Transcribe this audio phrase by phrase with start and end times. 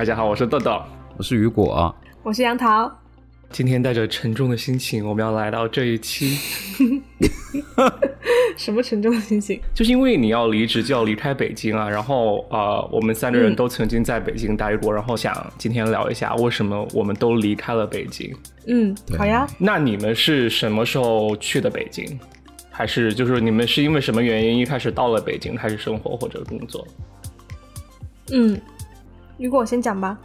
[0.00, 0.82] 大家好，我是豆豆，
[1.18, 2.90] 我是雨果，我是杨桃。
[3.50, 6.38] 今天带着沉重的心情，我们要来到这一期。
[8.56, 9.60] 什么沉重的心情？
[9.74, 11.86] 就是因为你要离职，就要离开北京啊。
[11.86, 18.34] 然后呃，我们三个人都曾经在北京待过，然后想今天聊一下为什么我们都离开了北京。
[18.68, 19.46] 嗯，好呀。
[19.58, 22.18] 那你们是什么时候去的北京？
[22.70, 26.88] 还是就是你们是因为什么原因一开始到了北京开始生活或者工作？
[28.32, 28.58] 嗯，
[29.40, 30.18] 雨果先讲吧。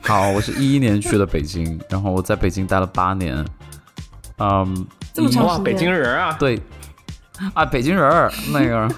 [0.00, 3.44] 好，我是一一年去的北京， 然后我在北京待了八年。
[4.38, 6.58] 嗯，这么长时间，北京人啊，对，
[7.52, 8.88] 啊，北京人儿那个，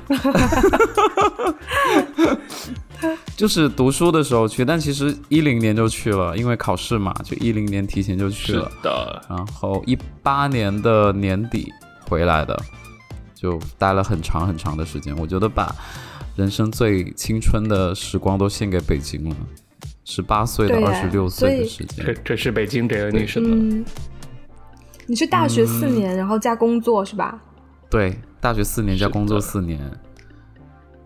[3.36, 8.70] 就是读书的时候去，但其实一零年就去了，因为考试嘛，就一零年提前就去了。
[8.84, 11.72] 的，然后一八年的年底
[12.08, 12.56] 回来的，
[13.34, 15.12] 就待了很长很长的时间。
[15.18, 15.74] 我觉得把
[16.36, 19.36] 人生最青春的时光都献给北京了。
[20.04, 23.84] 十八岁到二十六岁的时间，这这是北京给了你什么？
[25.06, 27.42] 你是大学四年，然后加工作是吧？
[27.88, 29.80] 对，大学四年加工作四年。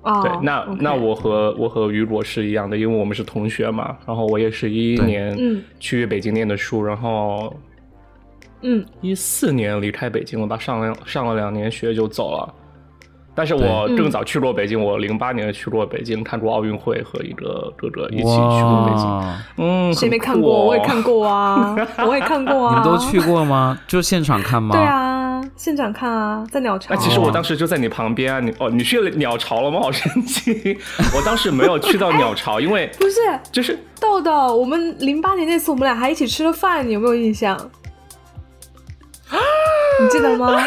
[0.03, 3.97] 哦，对，那那我和我和雨果是一样的，因为我们是同学嘛。
[4.07, 7.55] 然后我也是一一年去北京念的书，然后
[8.63, 10.59] 嗯，一四年离开北京了吧？
[10.59, 12.55] 上了上了两年学就走了。
[13.35, 19.33] 但是我更早去过北京，我零八年去过北京，看过奥运会，和一个哥哥一起去过北京。
[19.59, 20.67] 嗯，谁没看过？
[20.67, 21.75] 我也看过啊，
[22.07, 22.71] 我也看过啊。
[22.71, 23.79] 你们都去过吗？
[23.87, 24.75] 就现场看吗？
[24.75, 26.93] 对啊，现场看啊，在鸟巢。
[26.95, 29.81] 那其实我当时就在你旁边啊，你哦，你去了鸟巢了吗？
[29.81, 30.77] 好神奇！
[31.17, 33.21] 我当时没有去到鸟巢，因为不是，
[33.51, 37.57] 就是豆豆，我们零八年那次我们俩还一起吃了饭，你有没有印象？
[40.03, 40.61] 你记得吗？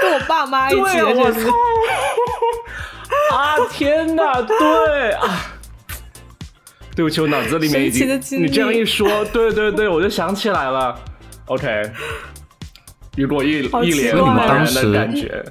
[0.00, 1.50] 跟我爸妈一起，我 操！
[3.36, 5.46] 啊天哪，对啊，
[6.94, 8.08] 对不起，我脑子里面已经
[8.42, 10.94] 你这样一说，对对对，我就想起来了。
[11.46, 11.90] OK，
[13.16, 15.44] 雨果一一脸茫然的感觉。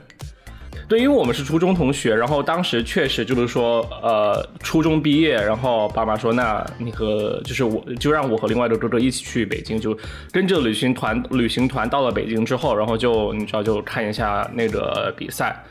[0.87, 9.97] 对，因为我们是初中同学，然后当时确实就是说，呃，初中毕业，然后爸妈说，那你和就是我就让我和另外的哥哥一起去北京，就
[10.31, 15.61] 跟着旅行团旅行团到了北京之后，然后就你知道就看一下那个比赛。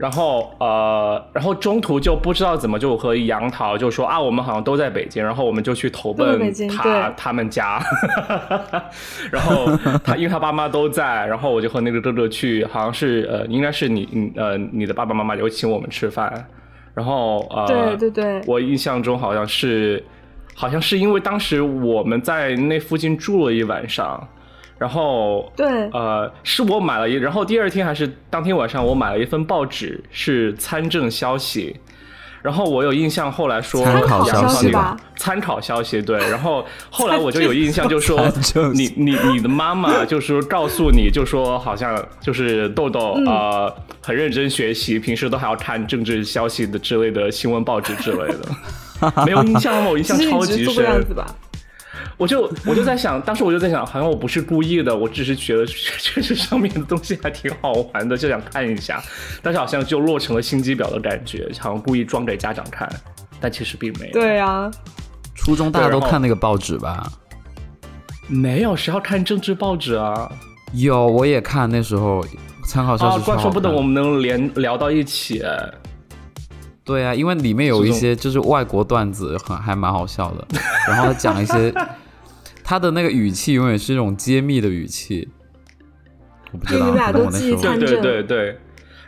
[0.00, 7.78] 然后呃，然后中途就不知道怎么就和杨桃就说啊，我们好像都在北京，然后我们就去投奔他他们家，
[9.30, 9.66] 然后
[10.02, 16.46] 他因为他爸妈都在，然后我就和那个哥哥去，好像是呃，应该是你呃你的爸爸妈妈有请我们吃饭，
[16.94, 20.02] 然后呃，对对对，我印象中好像是
[20.54, 24.26] 好像是因为当时我们在那附近住了一晚上。
[24.80, 31.76] 然后，对，呃，是我买了一，然后第二天还是当天晚上，我买了一份报纸，是参政消息。
[32.40, 36.16] 然后我有印象，后来说参考消息吧，参考消息，对。
[36.30, 38.18] 然后后来我就有印象，就说
[38.72, 43.70] 你你你的妈妈就是告诉你就说，好像就是豆豆呃
[44.00, 48.38] 很认真学习，平时都还要看政治消息的之类的新闻报纸之类的。
[49.26, 49.90] 没有印象吗？
[49.90, 51.04] 我印象超级深。
[52.20, 59.02] 我就我就在想，当时我就在想，好像我不是故意的，我只是觉得确实上面的东西还挺好玩的，就想看一下。
[59.42, 62.86] 但是好像就落成了心机婊的感觉，好像故意装给家长看，
[63.40, 64.12] 但其实并没有。
[64.12, 64.70] 对啊，
[65.34, 67.10] 初中大家都看那个报纸吧？
[68.28, 70.30] 没有，谁要看政治报纸啊？
[70.74, 72.22] 有，我也看那时候
[72.66, 73.24] 参考消息。
[73.24, 75.42] 怪说不得我们能连聊到一起。
[76.84, 80.46] 对啊，因为里面有一些就是外国段子，很还蛮好笑的。
[80.86, 81.72] 然后他讲一些。
[82.70, 85.28] 他的那个语气永远是一种揭秘的语气，
[86.52, 86.86] 我不知道。
[86.86, 88.56] 你们俩都记对对对对，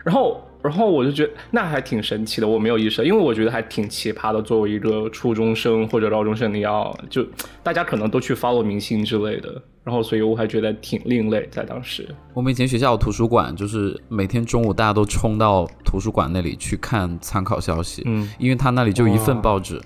[0.03, 4.43] 然后然后我就觉得那还挺神奇的，我没有意识到，因为我觉得还挺奇葩的。
[4.43, 7.25] 作为一个初中生或者高中生，你要就
[7.63, 12.13] 大家可能都去 follow 明星之类的，然后所以我还觉得挺另类，在当时。
[12.35, 19.81] 我们以前学校图书馆就是每天中午大家都冲到图书馆那里去看参考消息，嗯，因为他那里就一份报纸，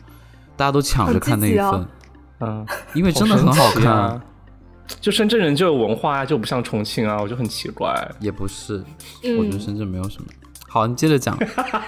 [0.56, 1.86] 大家都抢着看那一份。
[2.40, 4.20] 嗯，因为真的很好看，
[5.00, 7.94] 就深圳人就有文化啊，就不像重庆啊，我就很奇怪。
[8.20, 8.84] 也不是，
[9.38, 10.28] 我觉得深圳没有什么。
[10.68, 11.36] 好，你接着讲。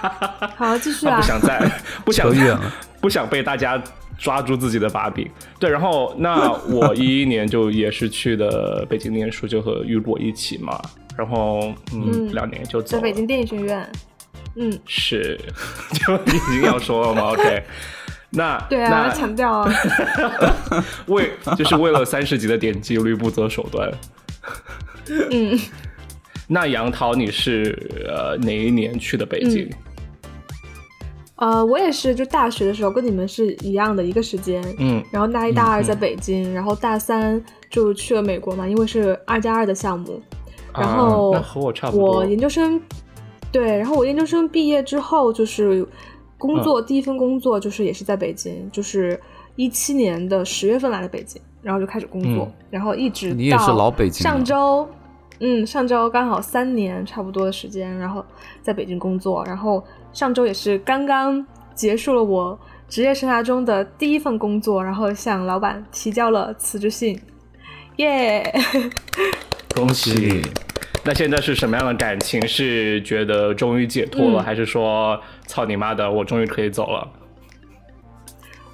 [0.57, 1.17] 好，继续啊。
[1.17, 1.59] 不想再
[2.03, 3.81] 不想远了， 不想被大家
[4.17, 5.29] 抓住自己的把柄。
[5.59, 10.81] 对，然后那我一一年就也是去的北京念书，就和雨果一起嘛。
[11.15, 12.97] 然后嗯，两年就走。
[12.97, 13.91] 在北京电影学院。
[14.55, 15.39] 嗯，是，
[15.93, 17.63] 就已经要说了吗？OK。
[18.31, 19.73] 那对啊，强调啊，
[21.07, 23.91] 为就是为了三十级的点击率不择手段。
[25.31, 25.59] 嗯，
[26.47, 27.75] 那杨桃，你是
[28.07, 29.67] 呃哪一年去的北京？
[31.37, 40.21] 呃，我也是，就大学的时候跟你们是一样的一个时间，嗯，然后大一、大二在北京，然后大三就去了美国嘛，因为是二加二的项目，
[40.73, 42.17] 然后和我差不多。
[42.17, 42.79] 我研究生，
[43.53, 45.87] 对，然后我研究生毕业之后就是
[46.39, 49.21] 工作，第一份工作就是也是在北京，就是
[49.55, 54.89] 一七年的十月份来的北京，然后就开始工作，然后一直你也是老北京，上周，
[55.39, 58.25] 嗯，上周刚好三年差不多的时间，然后
[58.63, 59.83] 在北京工作，然后。
[60.11, 61.45] 上周也是刚刚
[61.75, 67.17] 结束了我职业生涯中的第一份工作，然后向老板提交了辞职信，
[67.97, 68.43] 耶！
[69.75, 70.41] 恭喜！
[71.05, 72.41] 那现在是什么样的感情？
[72.47, 77.07] 是觉得终于解脱了，还是说操你妈的，我终于可以走了？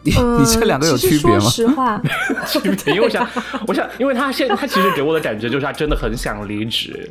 [0.03, 1.39] 你你这两个有区别吗？
[1.39, 2.01] 说实话，
[2.45, 3.25] 区别因为我想，
[3.65, 7.09] 我想，因为他现他其实给我的感觉就是他真的很想离职。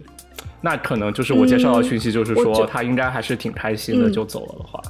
[0.61, 4.81] 那可能就是我接收到讯息，就是说他应该还是挺开心的，就走了的话。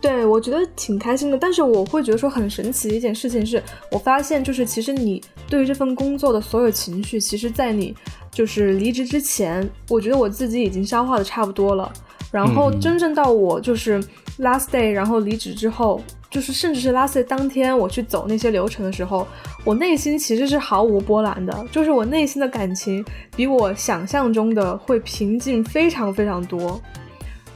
[0.00, 3.62] 对，我觉得挺开心的，但是我会觉得说很神奇的一件事情是，
[3.92, 7.94] 我发现就是其实你对于这份工作的所有情绪，其实在你
[8.30, 11.92] 就是离职之前，我觉得我自己已经消化的差不多了，
[12.30, 14.02] 然后真正到我就是
[14.38, 16.02] last day，然后离职之后。
[16.30, 19.26] 就是甚至是 last day 当天我去走那些流程的时候，
[19.64, 23.04] 我内心其实是毫无波澜的，就是我内心的感情
[23.34, 26.80] 比我想象中的会平静非常非常多，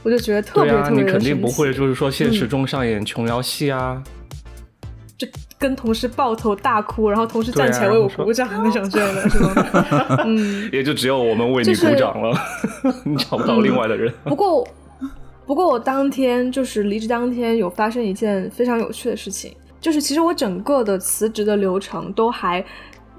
[0.03, 4.03] 我就觉得特别特别你肯定不会就是说现实中上演琼瑶戏啊，
[5.17, 5.25] 就
[5.57, 9.53] 跟同事抱头大哭，然后同事站起来为我鼓掌那种之类的，是吗？
[10.25, 12.37] 嗯，也就只有我们为你鼓掌了，
[13.05, 14.13] 你找不到另外的人。
[14.23, 14.67] 不过。
[15.47, 22.65] 不过我当天就是离职当天有发生一件非常有趣的事情，就是其实我整个的辞职的流程都还，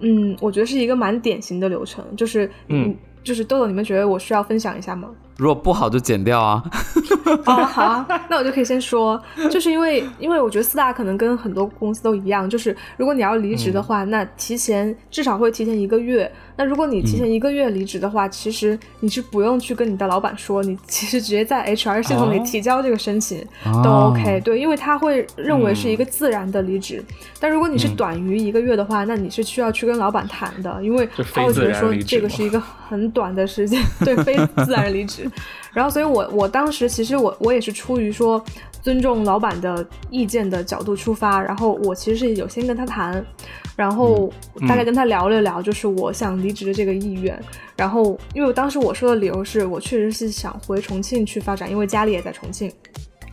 [0.01, 2.93] 嗯，我觉得是一个蛮典型的流程，就是嗯，
[3.23, 5.09] 就是豆豆，你们觉得我需要分享一下吗？
[5.37, 6.63] 如果不好就剪掉啊！
[7.45, 16.31] 哦，好啊，那我就可以先说，就是因为因为我觉得四大可能跟很多公司都一样，就是如果你要离职的话，那提前至少会提前一个月。
[16.57, 23.45] 那如果你提前一个月离职的话，其实你是不用去跟你的老板说，你其实直接在 HR 系统里提交这个申请
[23.85, 24.41] 都 OK。
[24.41, 27.05] 对，因为他会认为是一个自然的离职。
[27.39, 35.31] 但如果你是短于一个月的话，那你是需要去跟老板谈的，因为他会觉得说这个是一个很短的时间， 对，非自然离职。
[35.75, 38.43] 然后，所以我我当时其实我我也是出于说
[38.87, 43.27] 尊重老板的意见的角度出发，然后我其实是有先跟他谈，
[43.75, 44.33] 然后
[44.69, 47.37] 大概跟他聊了聊，就是我想离职的这个意愿。
[47.77, 52.73] 然后，因为当时我说的理由是我确实是想回重庆去发展，因为家里也在重庆。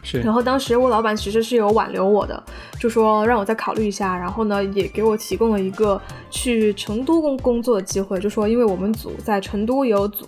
[0.02, 0.22] 是。
[0.22, 2.44] 然后当时我老板其实是有挽留我的，
[2.80, 6.02] 就说让我再考虑一下，然后呢也给我提供了一个
[6.32, 10.26] 去成都工工作的机会，就说因为我们组在成都也有组。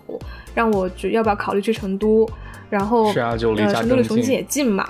[0.54, 2.26] 让我就要不要考虑去成都，
[2.70, 4.88] 然后是啊，就离成都离重庆也近嘛。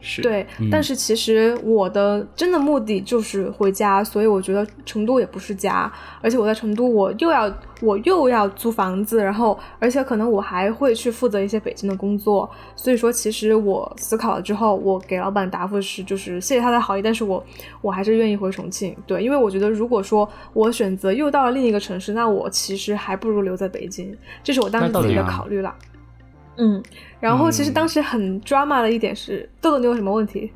[0.00, 0.46] 是，对。
[0.70, 5.92] 但是其实我的真的目的就是回家，所以我觉得成都也不是家。
[6.20, 12.48] 而且我在成都，我又要我又要租房子，然后而且可能我还会去负责一些北京的工作。
[12.76, 17.44] 所以说，其实我思考了之后，我给老板答复是，就是谢谢他的好意，但是我
[17.80, 18.96] 我还是愿意回重庆。
[19.06, 24.16] 对，因为我觉得如果说我选择又到了另一个城市，那我其实还不如留在北京。
[24.44, 25.74] 这是我当时自己的考虑了。
[26.58, 26.82] 嗯，
[27.20, 30.52] 然后其实当时很 drama 的一点是，豆豆你有什么问题？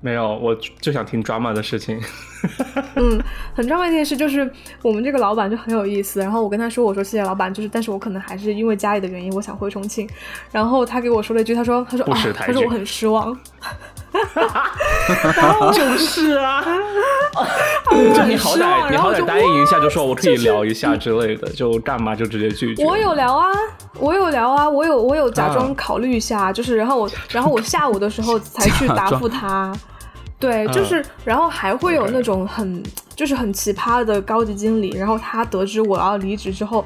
[0.00, 1.98] 没有，我就想听 drama 的事情。
[2.94, 3.18] 嗯，
[3.54, 4.48] 很 drama 一件事就是
[4.82, 10.08] 我们这个老板就很有意思，然后我跟他说，我说谢谢老板，就是但是我可能还是因为家里的原因，我想回重庆。
[10.52, 13.34] 然后他给我说了一句，他说他说啊，他说我很失望。
[15.36, 16.64] 然后就是啊，
[18.14, 22.84] 就你好歹你好歹答应一下，就说我可以聊一下之类的，就干嘛就直接拒绝？
[22.84, 23.50] 我有聊啊，
[23.98, 29.72] 我有聊啊，我有我有假装考虑一下，就是然后我然后我下午的时候才去答复他，
[30.38, 32.82] 对，就是然后还会有那种很
[33.16, 36.84] 就是很奇葩的高级经理，然后他得知我要离职之后，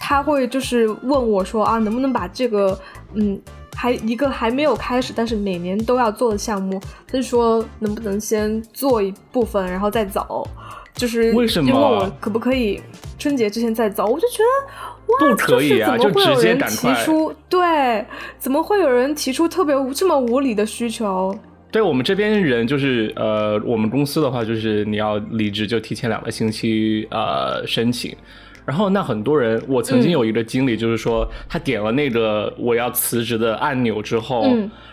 [0.00, 2.78] 他会就是问我说啊，能不能把这个
[3.14, 3.40] 嗯。
[3.74, 10.46] 还一个还没有开始，但是每年都要做的项目，他就说能不能先做一部分，然后再走，
[10.94, 11.72] 就是为什么？
[11.72, 12.80] 问我可不可以
[13.18, 14.06] 春节之前再走？
[14.06, 15.98] 我就觉得哇，不可以啊！
[15.98, 18.06] 就直接提出对，
[18.38, 21.36] 怎么会有人提出特别这么无理的需求？
[21.70, 28.16] 对我们这边人就是呃，我们公司的话就是你要离职就提前两个星期呃申请。
[28.64, 34.46] 然后那很多人，我曾经有一个经历，就是说他点了那个我要辞职的按钮之后，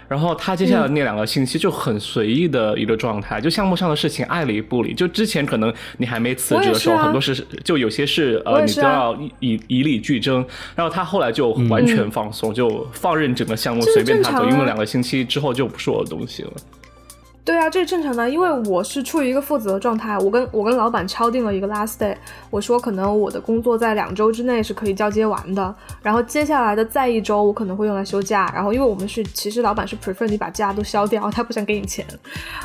[0.10, 4.94] 然后他接下来那两个星期就很随意的一个状态，就项目上的事情爱理不理。
[4.94, 10.46] 就之前可能你还没辞职的时候，很多事就有些事呃你都要以以理俱争。
[10.75, 16.51] 然后他后来就完全放松，就放任整个项目随便他走，因为两个星期之后就不是我的东西了。
[17.43, 20.15] 对啊，这是正常的，因为我是处于一个负责的状态。
[20.19, 22.15] 我跟我跟老板敲定了一个 last day，
[22.51, 28.51] 我说可能我的工作在两周之内是可以交接完的，然后接下来的再一周我可能会用来休假。
[28.53, 32.05] 然后因为我们是，其实老板是 prefer 你把假都消掉，他不想给你钱。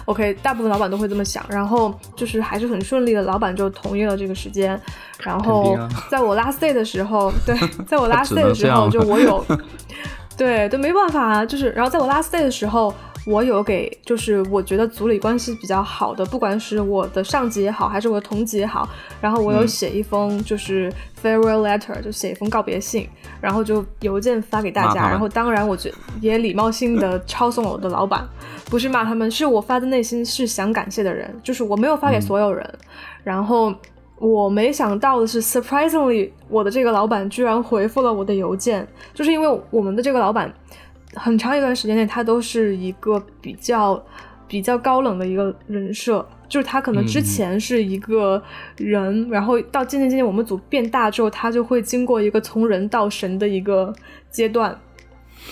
[0.05, 1.43] OK，大部分老板都会这么想。
[1.49, 4.79] 然后就是还是很顺利的，老板就同意了这个时间。
[5.21, 5.75] 然后
[6.11, 7.57] 在我 last day 的时候，对，
[7.89, 9.43] 在我 last day 的时候，就我有，
[10.37, 12.95] 对，都没办法啊，就是然后在我 last day 的时候。
[13.27, 18.89] 我有给，就是我觉得组里关系比较好的，不管是我的上级也好，还是我的同级也好，
[19.21, 23.09] 然后我有写一封就是 farewell letter，就写一封告别信，
[23.41, 28.25] 然后就邮件发给大家，然后当然我觉也礼貌性的抄送了我的老板，
[28.67, 32.79] 不是骂他们，是我发自内心是想感谢的人，就是我没有发给所有人，
[33.25, 33.75] 然后
[34.21, 40.55] 我没想到的是，surprisingly，我的这个老板居然回复了我的邮件，就是因为我们的这个老板。
[41.17, 44.01] 很长一段时间内，他都是一个比较
[44.47, 48.41] 比较高冷的一个人设，就是他可能之前是一个
[48.77, 53.93] 人，然后到渐渐渐渐我们组变大之后，他就会经过一个从人到神的一个
[54.31, 54.79] 阶段。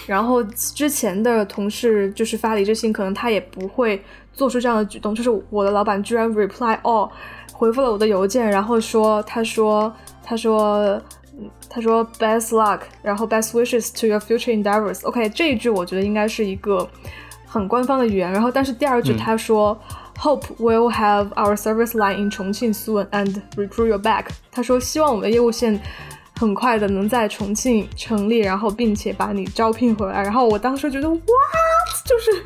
[0.07, 4.01] 然后之前的同事就是发离职信，可能他也不会
[4.33, 5.15] 做出这样的举动。
[5.15, 7.11] 就是我的老板居然 reply all
[7.53, 9.93] 回复了我的邮件，然后说他说
[10.23, 11.01] 他说。
[11.69, 15.05] 他说 best luck，然后 best wishes to your future endeavors。
[15.07, 16.89] OK，这一句我觉得应该是一个
[17.47, 18.31] 很官方的语言。
[18.31, 19.79] 然后，但是第二句他说
[20.19, 24.27] hope we'll have our service line in Chongqing soon and recruit you back。
[24.51, 25.81] 他说希望我们的业务线
[26.39, 30.23] 很快的能在重庆成立，然后并且把你招聘回来。
[30.23, 31.23] 然后我当时觉得 what，
[32.05, 32.45] 就是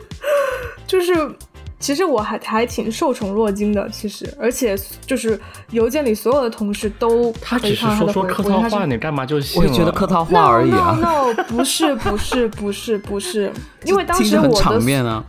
[0.86, 1.36] 就是。
[1.80, 9.68] 其实我还还挺受宠若惊的，其实，而且就是邮件里所有的同事都他只是说说客套话，你干嘛就信了？
[9.68, 10.98] 我觉得客套话而已啊。
[11.00, 13.52] No no， 不是不是不是不是，
[13.84, 15.24] 因为当时我的场面啊。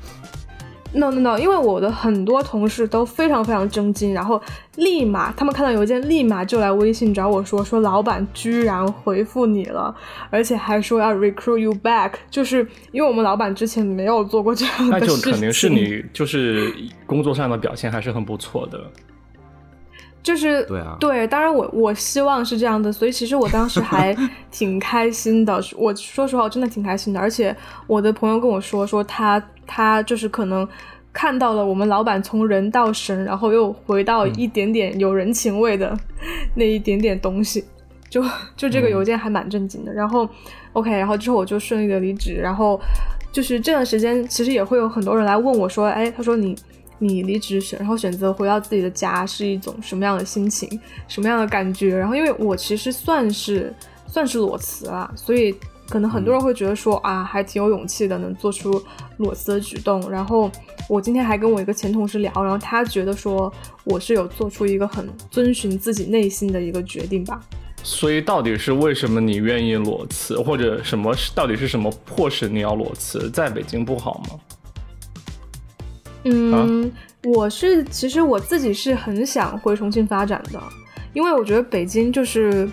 [0.92, 4.42] No no no，因为我的很多同事都非常非常震惊，然后
[4.76, 9.96] 立马他们看到邮件，立马就来微信找我说说老板居然回复你了，
[10.32, 15.16] 而且还说要 recruit you back，就是因为我们老板之前没有做过这样的事情。
[15.16, 16.74] 那就肯定是你就是
[17.06, 18.80] 工作上的表现还是很不错的。
[20.22, 24.16] 就是对啊，对，当然我我希望是这样的，所以其实我当时还
[24.52, 25.64] 挺开心的。
[25.78, 27.20] 我说实话，我真的挺开心的。
[27.20, 27.56] 而且
[27.88, 30.68] 我的朋友跟我说，说他他就是可能
[31.14, 35.96] 看到了我们老板从人到神，然后又回到一点点有人情味的
[36.56, 37.64] 那一点点东西。
[38.10, 38.24] 就
[38.58, 39.94] 就这个邮件还蛮正经的。
[39.94, 40.28] 然后
[40.74, 42.34] OK，然后之后我就顺利的离职。
[42.34, 42.82] 然后
[43.32, 46.56] 就是这段时间，其实也会有很多人来问我说，哎，他说你。
[47.02, 50.68] 你离职选，然后选择回到自己的家是一种什么样的心情，
[51.08, 51.98] 什么样的感觉？
[51.98, 53.74] 然后因为我其实算是
[54.06, 55.56] 算是裸辞了，所以
[55.90, 58.82] 可能很多人会觉得说啊，还挺有勇气的，能做出
[59.18, 60.10] 裸辞的举动。
[60.10, 60.50] 然后
[60.88, 63.52] 我今天还跟我一个前同事聊，然后他觉得说
[63.84, 67.42] 我是有做出一个很遵循自己内心的一个决定吧。
[67.82, 71.16] 所以到底是为什么你愿意裸辞，或者什么？
[71.34, 73.30] 到底是什么迫使你要裸辞？
[73.32, 74.40] 在北京不好吗？
[76.26, 76.92] 嗯，
[77.24, 80.62] 我是其实我自己是很想回重庆发展的，
[81.14, 82.70] 因为我觉得北京就是，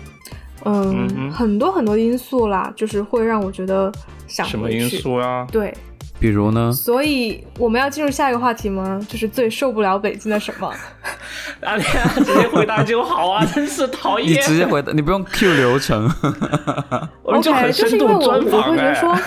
[0.65, 3.91] 嗯，很多很多因素啦，就是会让我觉得
[4.27, 5.47] 想什么因素啊？
[5.51, 5.73] 对，
[6.19, 6.71] 比如呢？
[6.71, 8.99] 所以我们要进入下一个话题吗？
[9.07, 10.73] 就是最受不了北京的什么？
[11.61, 13.45] 啊，直接回答就好啊！
[13.53, 14.29] 真是讨厌。
[14.29, 16.09] 你直接回答，你不用 Q 流程。
[17.23, 19.17] OK，就是因为我我会觉得说。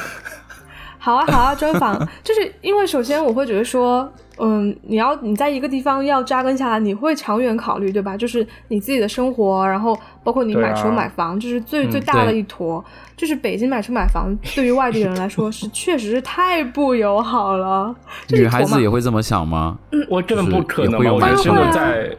[1.03, 4.07] 好啊，好啊，专访 就是因为首先我会觉得说，
[4.39, 8.15] 嗯，你要你在一个地方要扎根下来，你会长远考虑，对吧？
[8.17, 12.85] 就是你自己的生活，然后包括你买车买房，这是最最大的一坨。
[13.17, 17.95] 就是北京买车买房，对于外地人来说是确实是太不友好了。
[18.29, 19.79] 女孩子也会这么想吗？
[19.93, 20.99] 嗯，我根本不可能。
[20.99, 22.11] 我觉得真的在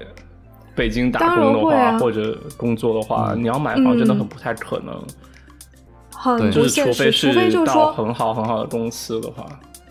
[0.74, 4.96] 北京打工的话，或者工作的话，你要买房真的很不太可能。
[6.22, 9.46] 很不现实除非就是说很好很好的公司的话，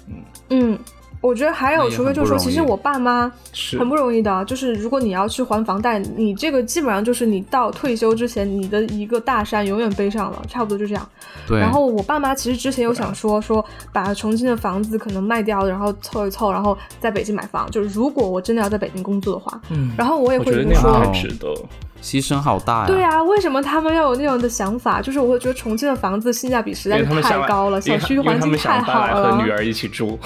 [0.09, 0.15] 嗯
[0.51, 0.79] 嗯，
[1.21, 4.45] 我觉得还有，除非就是说，其实我爸妈是很不容易的。
[4.45, 11.09] 就是如果你要去还房贷，你这个基本上就是你到退休之前，你的一个大山永远背上了，差不多就这样。
[11.47, 11.59] 对。
[11.59, 17.71] 然后我爸妈其实之前有想说说把重庆的房子可能卖掉，然后凑一凑，然后在北京买房。
[17.71, 21.53] 就是如果我真的要在北京工作的话，嗯，然后我也会觉得说，值得。
[22.03, 22.87] 牺牲好大呀。
[22.87, 25.01] 对啊，为什么他们要有那样的想法？
[25.03, 29.37] 就是我会觉得重庆的房子性价比实在是太高了，小区环境太好了。
[29.37, 30.19] 和女儿一起住，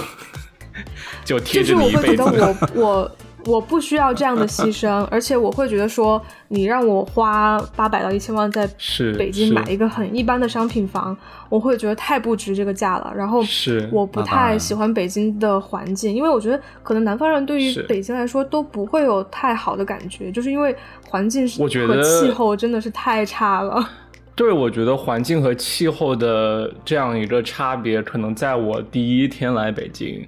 [1.25, 3.11] 就就是我会觉得我我。
[3.47, 8.69] 我不需要这样的牺牲， 而且我会觉得说，你让我花八百到一千万在
[9.17, 11.17] 北京买一个很一般的商品房，
[11.49, 13.13] 我会觉得太不值这个价了。
[13.15, 20.75] 然后是我不太喜欢北京的环境，因为我觉得可能南方人对于北京来说都不会有太好的感觉，就是因为
[21.07, 21.47] 环境
[21.87, 23.87] 和气候真的是太差了。
[24.37, 30.27] 对，我觉得环境和气候的这样一个差别，可能在我第一天来北京。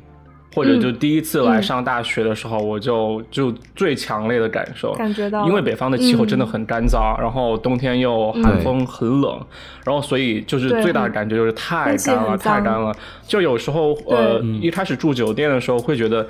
[0.56, 9.38] 或者就第一次来上大学的时候，我就就最强烈的感受，感觉到，因为北方的气候真的很干燥，然后冬天又寒风很冷，
[9.84, 12.90] 然后所以就是最大的感觉就是太干了，太干了。
[13.26, 16.26] 就有时候呃，一开始住酒店的时候会觉得。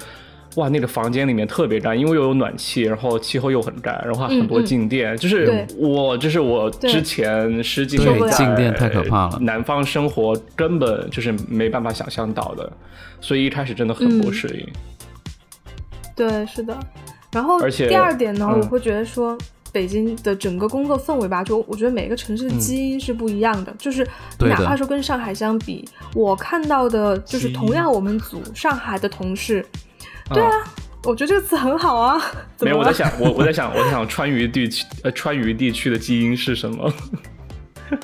[0.56, 12.72] 哇，那个房间里面特别干，因为又有暖气，然后气候又很干，然后很多静电，就是我，就是我之前十几年静电太可怕了，南方生活根本就是没办法想象到的，
[13.20, 14.66] 所以一开始真的很不适应。
[16.14, 16.74] 对，是的。
[17.32, 19.36] 然后，而且第二点呢，我会觉得说，
[19.72, 24.06] 北京的整个工作氛围吧，就我觉得每个城市的基因是不一样的，就是
[24.38, 29.62] 哪怕说跟上海相比，我看到的就是同样我们组上海的同事。
[30.30, 30.50] 对啊，
[31.04, 32.20] 我觉得这个词很好啊。
[32.60, 36.92] 没有，我在想，我我在想，我在想川渝地区呃，川渝地区的基因是什么？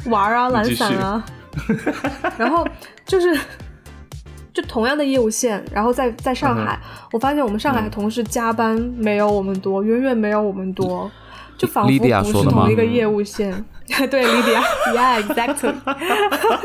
[0.06, 1.24] 玩啊， 懒散啊。
[2.38, 2.66] 然后
[3.04, 3.38] 就是，
[4.54, 6.78] 就同样的业务线，然后在在上海，
[7.12, 11.10] 我发现我们上海的同事加班没有我们多，远远没有我们多，
[11.58, 13.52] 就仿佛不是同一个业务线。
[14.10, 14.62] 对，莉迪亚
[14.94, 15.74] ，Yeah，exactly。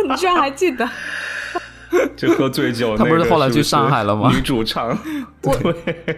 [0.08, 0.88] 你居然还记得？
[2.18, 4.30] 就喝醉酒，他不是后来去上海了吗？
[4.34, 4.98] 女主唱，
[5.42, 5.74] 对，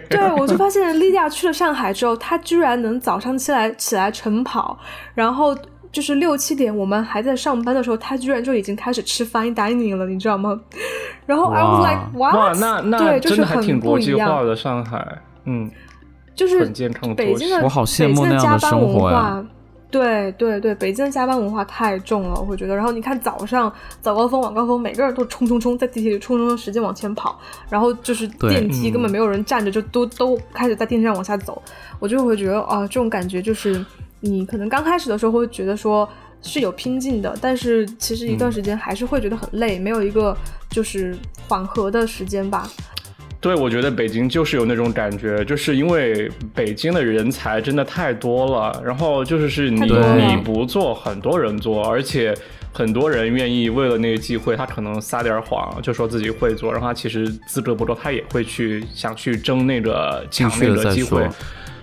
[0.08, 0.32] 对。
[0.38, 4.78] 我就发现莉迪亚去了上海之后，她居然能早上起来起来晨跑，
[5.14, 5.56] 然后
[5.92, 10.58] 就是六七点我们还在上班的时候，她居然就已经开始吃 fine dining 了，你知道吗？
[11.26, 15.70] 然后 I was like，哇，那那对，就是很国际化的上海，嗯，
[16.34, 19.44] 就是很健康北京的，我好羡慕那样的生活呀。
[19.90, 22.74] 对对对，北京的加班文化太重了，我会觉得。
[22.76, 27.38] 然后你看早上早高峰、晚高峰，每个人都冲冲冲，在地铁里冲冲冲，使劲往前跑。
[27.68, 31.60] 然后就是电梯根本没有人站着，就都都开始在电梯上往下走。
[31.98, 33.84] 我就会觉得啊，这种感觉就是
[34.20, 36.08] 你可能刚开始的时候会觉得说
[36.40, 40.36] 是有拼劲的，但是其实一段时间还是会觉得很累，没有一个
[40.70, 41.16] 就是
[41.48, 42.68] 缓和的时间吧。
[43.40, 52.36] 对，我觉得北京就是有那种感觉，就是因为北京的人才真的太多了，然后就是是你你不做，很多人做，而且
[52.70, 61.26] 很多人愿意为了那个机会，他可能撒点谎，就说自己会做，然后他其实资格不够，他也会去想去争那个抢那个机会，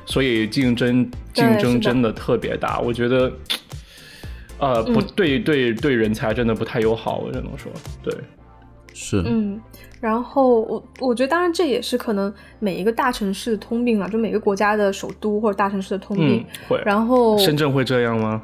[0.06, 3.32] 所以竞争竞争真的特别大，我觉得，
[4.60, 7.72] 呃，不对对对人才真的不太友好，我只能说，
[8.04, 8.13] 对，
[8.93, 9.60] 是，嗯。
[10.00, 16.46] 然后我我觉得，当然这也是可能每一个大城市的通病了，就每个国家的首都或者大城市的通病。
[16.68, 16.82] 会。
[16.86, 18.42] 然后深圳会这样吗？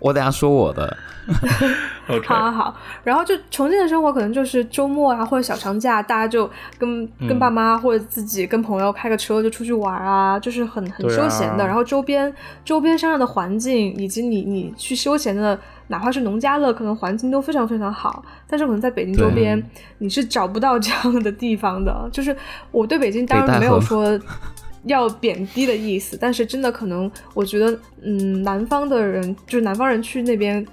[0.00, 0.96] 我等下说我的。
[2.26, 2.76] 好好好。
[3.04, 11.64] 然后就重庆的生活可能就是周末啊或者小长假，大家就跟跟爸妈或者自己跟朋友开个车就出去玩啊，就是很很休闲的。
[11.64, 12.34] 然后周边
[12.64, 15.56] 周边山上的环境以及你你去休闲的。
[15.90, 19.60] 哪怕是农家乐，可能环境都非常非常好，但是可能在北京周边，
[19.98, 22.08] 你是找不到这样的地方的。
[22.12, 22.36] 就是
[22.70, 24.16] 我对北京当然没有说
[24.84, 30.66] 要贬低的意思，但是真的可能，我觉得，嗯，南方的人，就是南方人去那边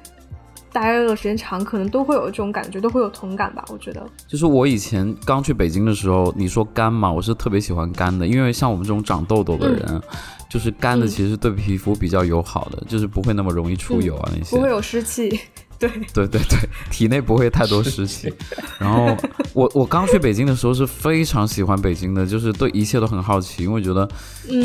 [0.72, 3.64] 待了时间长，可能都会有这种感觉，都会有同感吧。
[3.70, 10.02] 我觉得，就是我以前刚去北京的时候，你说干嘛，我是特别喜欢干的，因为像我们这种长痘痘的人。
[10.50, 14.56] 就是干的，其实对皮肤比较友好的，就是不会那么容易出油啊那些。
[14.56, 15.38] 不会有湿气，
[15.80, 15.90] 对。
[16.14, 18.34] 对对对，体内不会太多湿气。
[18.80, 19.16] 然后
[19.54, 24.08] 我我刚去北京的时候是非常喜欢北京的，就是对一切都很好奇，因为觉得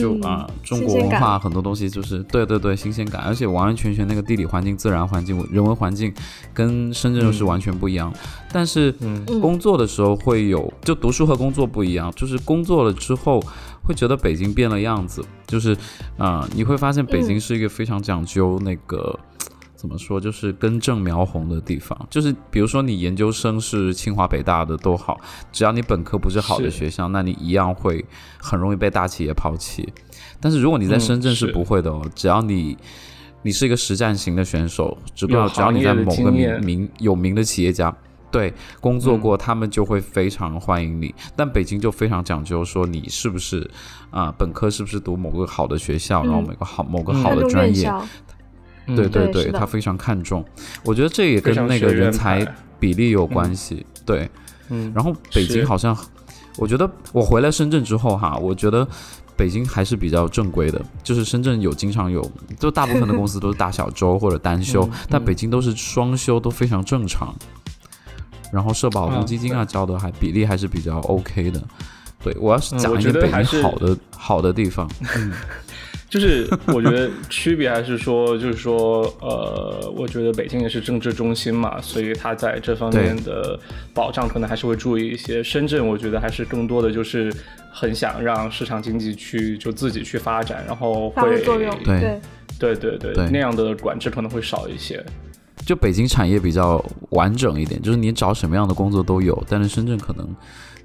[0.00, 6.12] 就啊中国文化很多东西就是对对对新鲜感，而且完完全全那个地理环境、自然环境、人文环境
[6.54, 8.12] 跟深圳又是完全不一样。
[8.52, 8.92] 但是
[9.40, 13.42] 工作的时候会有，就读书和工作不一样，就是工作了之后。
[13.84, 15.76] 会觉得北京变了样子，就是，
[16.16, 19.18] 啊，你会发现北京是一个非常讲究那个，
[19.82, 21.98] 怎么说，就是根正苗红的地方。
[22.08, 28.04] 就是比如说你研究生是清华北大的都好，只要你本科不是好的学校，那你一样会
[28.38, 29.92] 很容易被大企业抛弃。
[30.38, 32.78] 但是如果你在深圳是不会的哦，只要你
[33.42, 37.92] 你是一个实战型的选手，只不过只要你在某个名名有名的企业家。
[38.30, 41.14] 对工作过，他们就会非常欢迎你。
[41.36, 43.70] 但北京就非常讲究，说你是不是
[44.10, 47.92] 啊本科是不是读某个好的学校，然后某个好某个好的专业。
[48.86, 50.44] 对对对，他非常看重。
[50.84, 52.46] 我觉得这也跟那个人才
[52.80, 53.86] 比例有关系。
[54.04, 54.28] 对，
[54.68, 54.92] 嗯。
[54.94, 55.96] 然后北京好像，
[56.58, 58.86] 我觉得我回来深圳之后哈，我觉得
[59.36, 60.84] 北京还是比较正规的。
[61.02, 67.34] 就是深圳有经常有，就大部分的公司都是大小周或者单休，但北京都是双休，都非常正常。
[68.52, 71.62] 然后社保、公积金啊交的还比例还是比较 OK 的。
[72.22, 74.90] 对我要是讲一个北京好的好的地方。
[75.16, 75.32] 嗯。
[76.12, 83.58] 就是我觉得区别还是说，就是说，呃，我觉得北京也是政治中心嘛，所以它在这方面的
[83.94, 85.42] 保障可能还是会注意一些。
[85.42, 87.34] 深圳我觉得还是更多的就是
[87.70, 91.40] 很想让市场经济去就自己去发展，然后会
[92.58, 95.02] 对对对对那样的管制可能会少一些。
[95.64, 100.28] 就北京产业比较完整一点，就是你找什么样的工作都有，但是深圳可能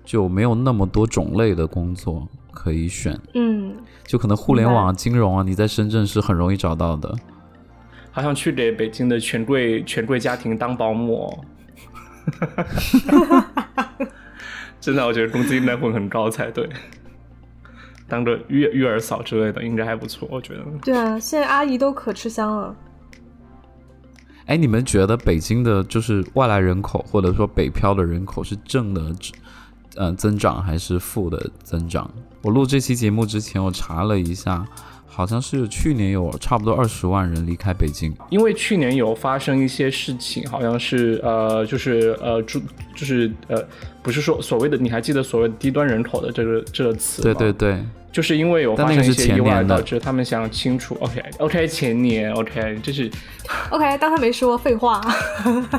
[0.06, 2.26] 就没有那么多种类的工作。
[2.60, 3.76] 可以选，嗯，
[4.08, 7.16] 就可能互联网、金融啊，你在深圳是很容易找到的。
[8.10, 11.44] 好像去给北京的权贵权贵家庭当保姆，
[14.82, 16.68] 真的，我觉得工资应该会很高才对。
[18.08, 20.64] 当个育育儿嫂之类的，应该还不错，我觉得。
[20.82, 22.76] 对啊，现在阿姨都可吃香了。
[24.46, 29.14] 哎，你们觉得北京的就是外来人口，或者说北漂的人口是正的？
[29.98, 32.10] 呃，增长还是负的增长？
[32.48, 34.66] 我录这期节目之前，我查了一下，
[35.06, 38.16] 好像是去年有差不多二十万人离开北京。
[38.30, 42.58] 因为去年有发生一些事情，好像是呃，就是呃，就
[42.96, 43.62] 就是呃，
[44.02, 47.34] 不是说所谓的，你还记得所谓低端人口的这个这个词吗？
[47.38, 47.84] 对对对，
[48.14, 50.96] 就是因为有发生一些意外，导致他们想清楚。
[51.02, 53.12] OK OK，前年 OK，这是
[53.72, 55.02] OK，当他没说废话。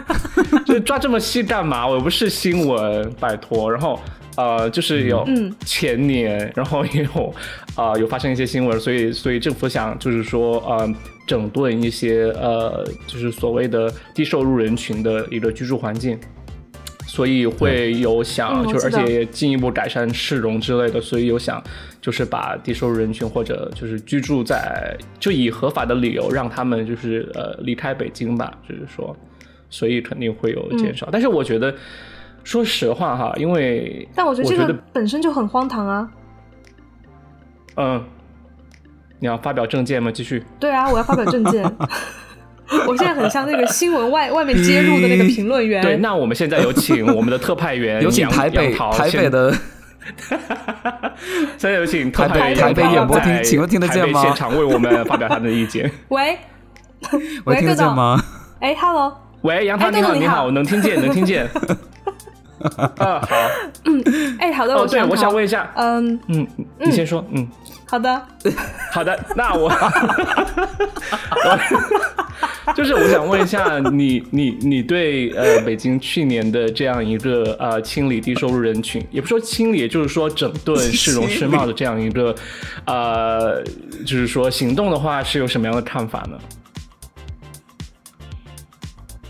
[0.66, 1.86] 就抓这么细干嘛？
[1.88, 3.72] 我又不是新闻，拜托。
[3.72, 3.98] 然后，
[4.38, 5.26] 呃，就是有
[5.66, 7.34] 前年，然后也有
[7.74, 10.94] 啊，有发生一些新闻，所以，所以政府想就是说，呃，
[11.26, 16.16] 整顿一些呃，就是所谓的低收入人群的一个居住环境，
[17.04, 21.60] 所以会有想，就而且进一步改善市容之类的，所以有想
[22.00, 29.16] 就是把低收入人群或者就是居住在就以合法的理由让他们就是呃离开北京吧，就是说。
[29.70, 31.74] 所以肯定会有减少，但是我觉得，
[32.48, 36.08] 说实话哈，因为但我觉得这个本身就很荒唐啊。
[37.76, 38.02] 嗯，
[39.18, 40.10] 你要发表证件吗？
[40.10, 40.42] 继续。
[40.58, 41.62] 对啊，我要发表证件。
[42.88, 45.82] 我现在很像那个新闻外外面接入的那个评论员。
[45.82, 49.54] 对，那我们现在有请我们的特派员， 有请台北台北的。
[51.58, 54.22] 现在有请台北台北演播厅，请问听得见吗？
[54.22, 55.90] 现场为我们发表他的意见。
[56.08, 56.38] 喂，
[57.44, 58.18] 喂，听得见吗？
[58.60, 59.14] 哎，Hello。
[59.42, 61.46] 喂，杨涛，你好，你好，能听见，能听见。
[62.98, 63.36] 啊，好，
[63.84, 64.02] 嗯，
[64.40, 66.18] 哎，好的，哦，对，我想问一下，嗯。
[66.28, 66.46] 嗯，
[66.78, 67.46] 你先说，嗯，
[67.86, 68.22] 好的，
[68.92, 69.70] 好的，那我，
[72.74, 82.34] 就是我想问一下，你你你对呃北京去年的这样一个呃清理低收入人群，也不说清理，就是说整顿市容市貌的这样一个
[82.86, 83.62] 呃，
[84.04, 86.38] 就是说行动的话，是有什么样的看法呢？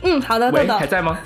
[0.02, 0.74] 嗯，好的，豆豆。
[0.74, 1.18] 还在吗？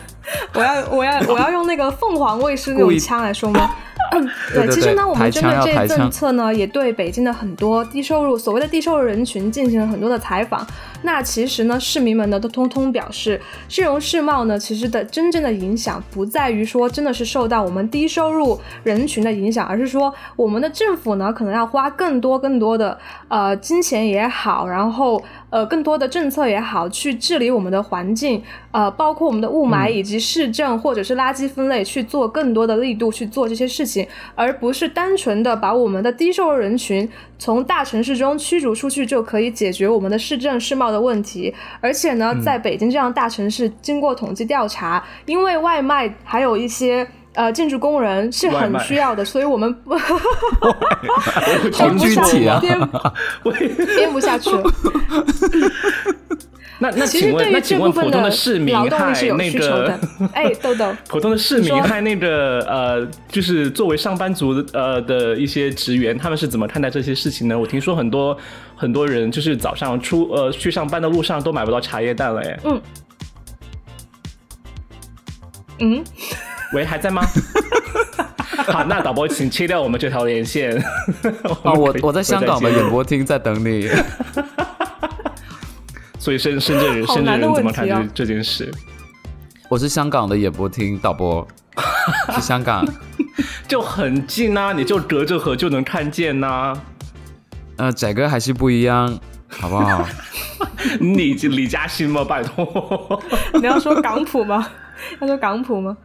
[0.54, 3.70] 我要，我要，我要用那个凤凰卫视那种腔来说吗？
[4.14, 10.66] 嗯，对，其实呢，我们针对这政策呢，也对北京的很多低收入、所谓的低收入人群进行了很多的采访。
[11.00, 40.90] 那其实呢，市民们呢都通通表示，市容市貌呢，其实的真正的影响不在于说真的是受到我们低收入人群的影响，而是说我们的政府呢可能要花更多更多的呃金钱也好，然后呃更多的政策也好，去治理我们的环境，呃，包括我们的雾霾以及市政或者是垃圾分类，去做更多的力度去做这些事情，而不是单纯的把我们的低收入人群从大城市中驱逐出去就可以解决我们的市政市貌。
[40.90, 49.74] 的问题，而且呢，在北京这样大城市，经过统计调查，因为外卖还有一些呃建筑工人是很需要的，所以我们
[51.72, 52.78] 好具体啊，编
[54.12, 54.50] 不下去。
[54.50, 54.62] 了。
[56.78, 59.96] 那那请问，那请问普通的市民害那个，
[60.32, 67.56] 哎，豆豆，普通的市民害那个呃，就是作为上班族的呃的一些职员，他们是怎么看待这些事情呢？
[67.56, 68.36] 我听说很多
[68.74, 72.82] 很多人就是早上出呃去上班的路上都买不到茶叶蛋了，哎，嗯，
[75.78, 76.04] 嗯，
[76.72, 77.22] 喂，还在吗？
[78.66, 80.76] 好，那导播请切掉我们这条连线。
[81.62, 83.88] 啊， 我 我在香港的演播厅在等你。
[86.18, 88.72] 所以深深圳人深圳人怎么看这这件事？
[89.68, 91.46] 我是香港的演播厅导播，
[92.34, 92.86] 是香港，
[93.66, 96.74] 就很近呐，你就隔着河就能看见呐。
[97.76, 100.06] 呃，仔哥还是不一样，好不好？
[101.00, 102.22] 你李嘉欣吗？
[102.22, 103.20] 拜托，
[103.54, 104.68] 你要说港普吗？
[105.20, 105.96] 要说港普吗？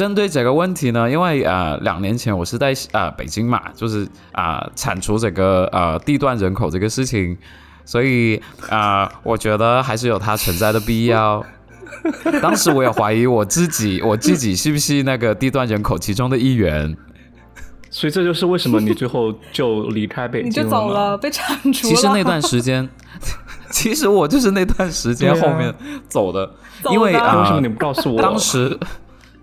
[0.00, 7.36] 针对这个问题呢，因为呃两年前我是在呃北京嘛，就是啊铲除这个呃地段人口这个事情，
[7.84, 11.44] 所以啊我觉得还是有它存在的必要。
[12.40, 16.96] 当时我也怀疑我自己，我自己是不是那个地段人口其中的一员。
[17.90, 21.94] 所以这就是为什么你最后就离开北京，你就走了，被铲除了。
[21.94, 22.88] 其实那段时间，
[23.70, 25.74] 其实我就是那段时间后面
[26.08, 26.50] 走的，
[26.90, 28.22] 因为啊，为什么你不告诉我？
[28.22, 28.78] 当时。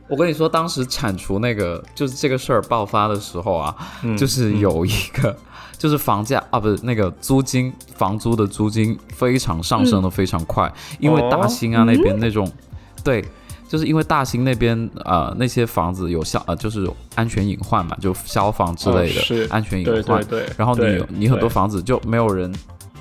[0.08, 3.76] 我跟你说，当时铲除那个就是这个事儿爆发的时候啊，
[4.17, 5.36] 就是有一个，
[5.78, 12.50] 就是房价啊，不是那个租金，房租的租金非常上升的非常快，因为大兴啊那边那种，
[13.04, 13.24] 对，
[13.67, 22.54] 就是因为大兴那边啊那些房子有消呃就是安全隐患嘛，就消防之类的安全隐患，对，然后你你很多房子就没有人。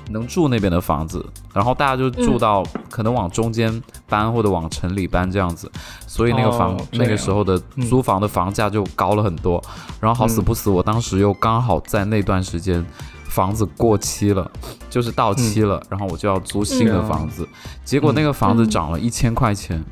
[0.09, 5.71] 能住那边的房子，然后大家就住到可能往中间搬或者往城里搬这样子，
[6.05, 7.57] 所以那个房那个时候的
[7.89, 9.61] 租房的房价就高了很多。
[9.99, 12.85] 然后好死不死，我当时又刚好在那段时间
[13.25, 14.49] 房子过期了，
[14.89, 17.47] 就是到期了，然后我就要租新的房子，
[17.83, 19.83] 结果那个房子涨了一千块钱，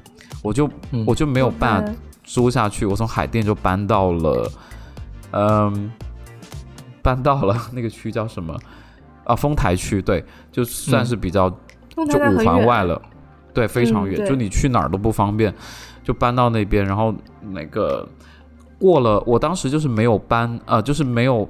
[0.41, 0.69] 我就
[1.05, 4.51] 我就没有办法租下去，我从海淀就搬到了，
[5.31, 5.91] 嗯，
[7.01, 8.57] 搬到了那个区叫什么？
[9.25, 13.01] 啊，丰台区对，就算是比较就五环外了，
[13.53, 15.53] 对，非常远，就你去哪儿都不方便，
[16.03, 17.13] 就搬到那边，然后
[17.51, 18.07] 那个
[18.79, 21.47] 过了，我当时就是没有搬，呃，就是没有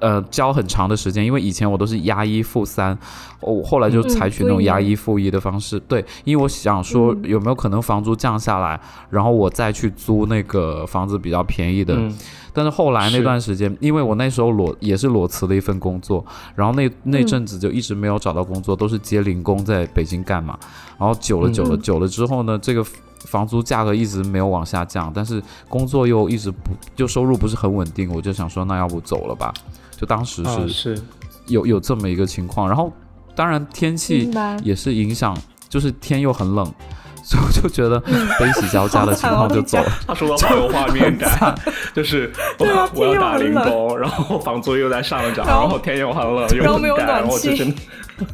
[0.00, 2.96] 呃交很长的时间，因为以前我都是押一付三，
[3.40, 8.80] 我后来就采取那种押一付一的方式，对，因为我想说有没有可能房租降下来，
[9.10, 11.98] 然后我再去租那个房子比较便宜的。
[12.54, 20.56] 但是后来那段时间，因为我那时候裸也是裸辞了一份工作，然后那那阵子就一直没有找到工作，都是接零工在北京干嘛。
[20.96, 22.82] 然后久了久了久了之后呢，这个
[23.24, 29.52] 房租价格一直没有往下降，但是工作又一直不就收入不是很稳定，我就想说那要不走了吧？
[29.96, 31.02] 就当时是是
[31.48, 32.92] 有有这么一个情况，然后
[33.34, 34.30] 当然天气
[34.62, 35.36] 也是影响，
[35.68, 36.72] 就是天又很冷。
[37.24, 37.98] 所以我就觉得
[38.38, 39.90] 悲喜交加的情况就走了。
[40.06, 41.54] 他说的好有画面 感，
[41.94, 47.74] 就是 我我要打零工，然后房租又在上涨，然后天又很冷，然后 没有暖气，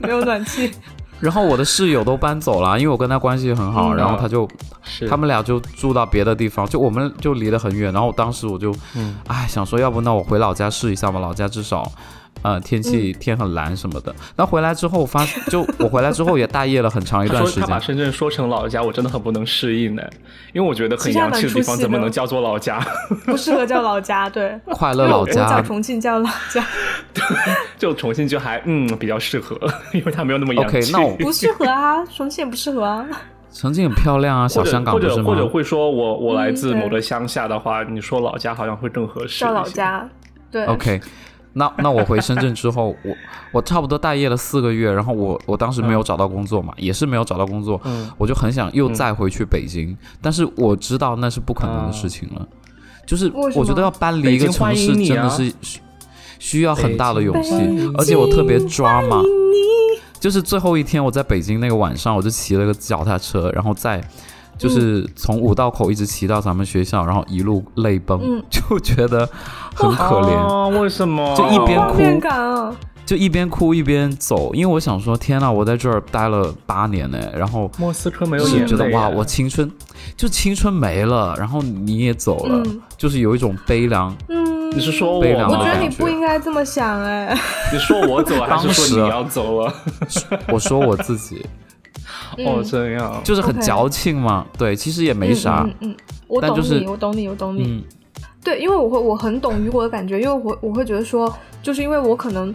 [0.00, 0.72] 没有暖气。
[1.20, 4.48] 然后我的室友都搬走了，因为我跟他关系很好，然后他就
[5.08, 7.92] 他们俩就住到别的地方，就我们就离得很远。
[7.92, 8.74] 然后当时我就，
[9.28, 11.92] 哎，想说要不那我回老家试一下吧，老家至少。
[12.42, 14.14] 呃，天气天很蓝什么的。
[14.34, 17.60] 那回来之后发，就我回来之后也大业了很长一段时间。
[17.60, 20.02] 他把深圳说成老家，我真的很不能适应呢。
[20.54, 22.80] 因为我觉得很洋气的地方怎么能叫做老家？
[23.26, 24.58] 不适合叫老家，对。
[24.72, 25.46] 快乐老家。
[25.46, 26.64] 叫重庆叫老家。
[27.76, 29.58] 就重庆就还嗯比较适合，
[29.92, 30.78] 因为它没有那么洋气。
[30.78, 33.06] OK，那我不适合啊，重庆也不适合啊。
[33.52, 39.40] 重庆很漂亮啊，小香港或者或者会说我我来自某个乡下的话，你说老家好像会更合适。
[39.40, 40.08] 叫老家，
[40.50, 40.64] 对。
[40.64, 40.98] OK。
[41.54, 43.14] 那那我回深圳之后，我
[43.52, 47.80] 我差不多待业了四个月，然后我我当时没有找到工作嘛，也是没有找到工作，
[48.16, 52.48] 我就很想又再回去北京，但是我知道那是不可能的事情了，
[53.04, 55.52] 就是我觉得要搬离一个城市真的是
[56.38, 57.52] 需要很大的勇气，
[57.98, 59.20] 而且我特别抓嘛，
[60.18, 64.02] 就是最后一天我在北京那个晚上，我就骑了个脚踏车，然后在。
[64.60, 68.20] 就是从五道口一直骑到咱们学校，然后一路泪崩，
[68.50, 69.26] 就觉得
[69.74, 70.34] 很可怜。
[70.34, 71.34] 啊为什么？
[71.34, 74.54] 就一边哭，就一边哭一边走。
[74.54, 79.68] 因为我想说，天呐，我在这儿待了八年呢，然后莫斯科没有觉得哇，我青春
[80.14, 82.62] 就青春没了，然后你也走了，
[82.98, 84.14] 就是有一种悲凉。
[84.28, 85.20] 嗯，你是说我？
[85.20, 87.34] 我觉得你不应该这么想哎。
[87.72, 89.72] 你说我走还是说你要走了？
[90.52, 91.44] 我说我自己。
[92.38, 94.46] 哦，这样就是很矫情嘛。
[94.56, 95.62] 对，其实也没啥。
[95.80, 95.96] 嗯嗯，
[96.28, 97.84] 我懂你，我懂你，我懂你。
[98.42, 101.30] 对，因为我会，我很懂雨果的感觉，因为我我会觉得说，
[101.62, 102.54] 就是因为我可能，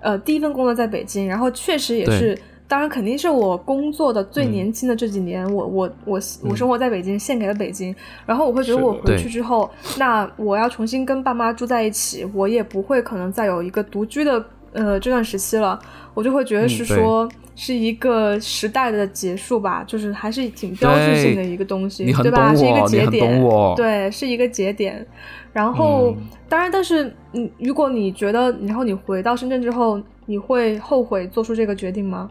[0.00, 7.94] 呃，第一份工作在北京，然后确实也是，当然肯定是我工作的最年轻的这几年，我我我我生活在北京，献给了北京。
[8.24, 14.42] 然后我会觉得我回去之后，那我要重新跟爸妈住在一起，我也不会可能再有一个独居的
[14.76, 15.76] 呃这段时期了，
[16.14, 17.28] 我就会觉得是说。
[17.58, 22.54] 是一个时代的结束吧，就是还是挺标志性的一个东西，对吧？
[22.54, 23.42] 是一个节点，
[23.74, 25.06] 对，是一个节点。
[25.54, 26.14] 然后，
[26.50, 32.30] 当然，但是，嗯，如果你觉得，然后你回到深圳之后，你会后悔做出这个决定吗？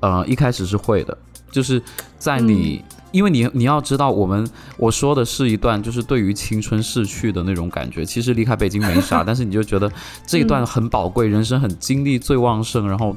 [0.00, 1.16] 呃，一开始是会的，
[1.50, 1.80] 就是
[2.18, 8.04] 在你因为你你要知道，我们我说的是一段就是对于青春逝去的那种感觉。
[8.04, 9.90] 其实离开北京没啥， 但是你就觉得
[10.26, 13.16] 这一段很宝贵，人生很精力最旺盛，然后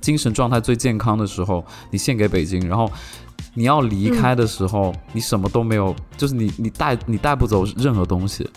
[0.00, 2.68] 精神状态最健康的时候，你献给北京。
[2.68, 2.90] 然后
[3.54, 8.48] 你要离开的时候，你什么都没有，就是你你带你带不走任何东西。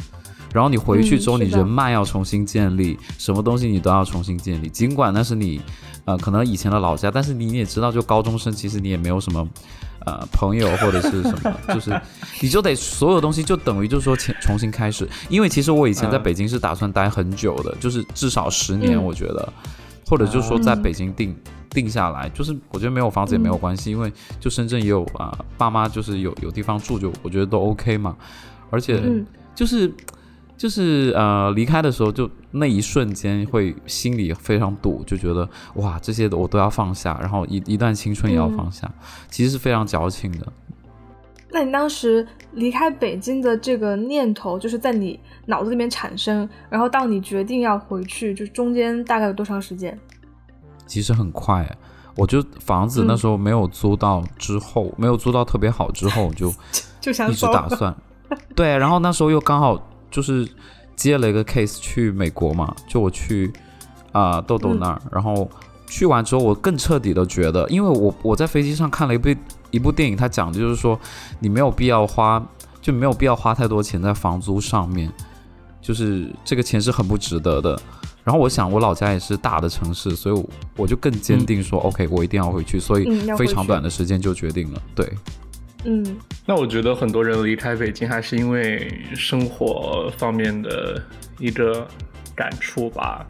[0.53, 4.69] 然后你回去之后，你人脉要重新建立，什么东西你都要重新建立。
[4.69, 5.61] 尽管那是你
[6.05, 9.47] 呃可能以前的老家，但是你也知道，就高中生其实你也没有什么。
[10.05, 12.01] 呃，朋友或者是什么， 就是
[12.39, 19.53] 你就得所有东西就等于就是说重重新开始，因为其实我以前在北京是打算待很久的，就是至少十年，我觉得，
[20.07, 21.35] 或者就是说在北京定
[21.71, 28.15] 定下来，就是我觉得没有房子也没有关系，因为就深圳也有啊，爸妈就是有有地方住，就我觉得都 OK 嘛，
[28.69, 29.03] 而且
[29.53, 29.93] 就是。
[30.57, 38.91] 就是呃，离开的时候就那一瞬间会心里非常堵，就觉得哇，这些我都要放下，然后一一段青春也要放下，
[39.29, 40.47] 其实是非常矫情的。
[41.51, 49.95] 那你当时离开北京的这个念头，就是在你脑子里面产生，然后到你决定要回去，就中间大概有多长时间？
[50.87, 51.77] 其实很快，
[52.15, 56.51] 我就房子那时候没有租到，之后没有租到特别好，之后就
[56.99, 57.95] 就想一直打算，
[58.55, 59.79] 对，然后那时候又刚好。
[60.09, 60.47] 就是
[60.95, 63.51] 接了一个 case 去美国嘛，就我去
[64.11, 65.49] 啊豆豆那儿，然后
[65.87, 69.29] 去完之后，我更彻底的觉得，因为我我在飞机上看了一部
[69.71, 70.99] 一部电影，它讲的就是说，
[71.39, 72.43] 你没有必要花，
[72.81, 75.11] 就没有必要花太多钱在房租上面，
[75.81, 77.79] 就是这个钱是很不值得的。
[78.23, 83.05] 然后我想，我老家也是大的城市，所以我就更坚定说，OK，我一定要回去，所以
[83.37, 85.09] 非常短的时间就决定了，对。
[85.89, 86.03] 嗯，
[86.45, 91.01] 那我觉得很多人离开北京还是因为生活方面的
[91.39, 91.87] 一个
[92.35, 93.25] 感触吧。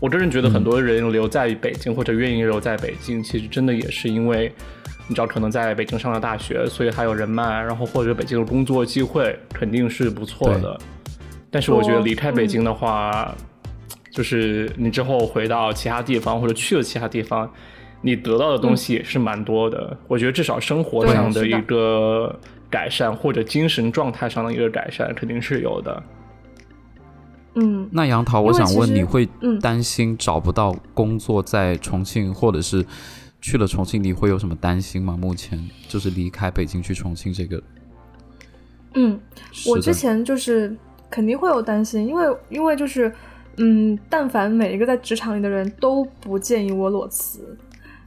[0.00, 4.50] 我个人觉得很多人留在北京或者愿意留在北京，其实真的也是因为，
[5.08, 10.80] 你知道可能在北京上了大学，所以还有人脉，然后或者北京的工作机会肯定是不错的。
[11.50, 13.34] 但是我觉得离开北京的话，
[14.10, 17.52] 就是你之后回到其他地方或者去了其他地方。
[18.02, 22.38] 你得到的东西也是蛮多的，我觉得至少生活上的一个
[22.70, 26.02] 改善，或者精神状态上的一个改善，肯定是有的。
[27.56, 29.28] 嗯，那杨桃，我想问，你会
[29.60, 32.86] 担心找不到工作在重庆，或者是
[33.40, 35.16] 去了重庆，你会有什么担心吗？
[35.20, 35.58] 目前
[35.88, 37.62] 就是离开北京去重庆这个。
[38.94, 39.20] 嗯，
[39.66, 40.74] 我之前就是
[41.10, 43.12] 肯定会有担心，因为因为就是
[43.56, 47.56] 嗯，但凡每一个在职场里的人都不建议我裸辞。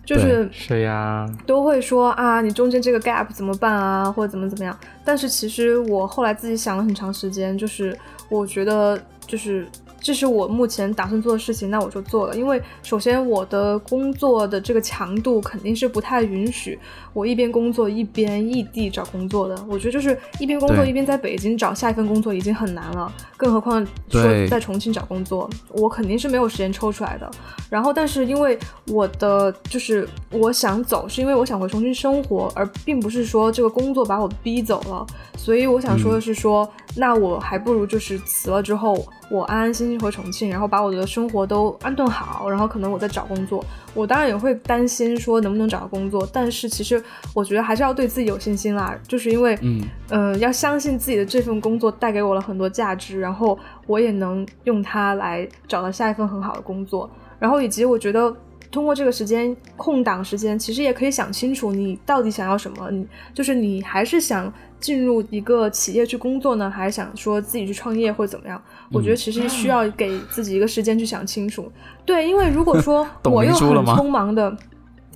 [0.06, 4.78] 就是是呀，都会说啊，你中间这个 gap 怎么办啊，或者怎么怎么样？
[5.06, 7.98] 但是其实我后来自己想了很长时间，就是
[8.30, 9.68] 我觉得就是。
[10.06, 12.36] 这是我目前打算做的事情，那我就做了。
[12.36, 16.78] 因为首先我的工作的这个强度肯定是不太允许
[17.14, 19.56] 我一边工作一边异地找工作的。
[19.68, 27.30] 我觉得就是一边工作一边在北京找下一份工作已经很难了，更何况说在重庆找工作，我肯定是没有时间抽出来的。
[27.70, 35.06] 然后，但是因为我的就是我想走，是因为我想回重庆生活，而并不是说这个工作把我逼走了。
[35.38, 36.70] 所以我想说的是说。
[36.96, 43.66] 那我还不如就是辞了之后，我安安心心回重庆，然后把我的生活都安顿好，然后可能我再找工作。
[43.96, 47.03] 我当然也会担心说能不能找到工作，但是其实
[47.34, 58.36] 我觉得还是要对自己有信心啦，就是因为，嗯，呃，要相信自己的这份工作带给我了很多价值，然后我也能用它来找到下一份很好的工作，然后以及我觉得。
[58.72, 62.90] 通过这个时间空档时间，其实也可以想清楚你到底想要什么。
[62.90, 68.60] 你就是你还是想进入一个企业去工作呢，还是想说自己去创业或者怎么样？
[68.92, 71.72] 我觉得其实需要给自己一个时间去想清楚。
[72.04, 74.52] 对，因为如果说 我又很匆忙的。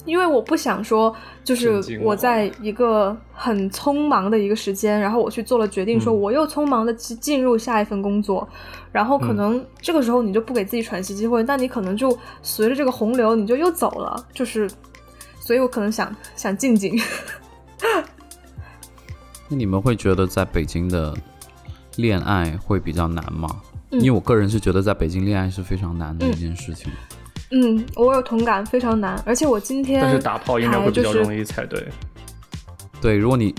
[0.08, 8.48] 因为我不想说，就是我在一个很匆忙的一个时间，然后我去做了决定，说我又匆忙的去进入下一份工作，
[8.92, 14.68] 然后可能这个时候你就不给自己喘息机会，那你可能就随着这个洪流你就又走了，就是，
[15.40, 16.98] 所以我可能想想静静。
[19.50, 21.14] 那你们会觉得在北京的
[21.98, 23.62] 恋爱会比较难吗？
[23.92, 26.92] 因为我个人是觉得在北京恋爱是非常难的一件事情。
[26.92, 27.17] 嗯，
[27.96, 29.22] 我有同感，非常难。
[29.26, 31.88] 而且我今天但是打炮应该会比较容易才对。
[33.00, 33.54] 对，如果你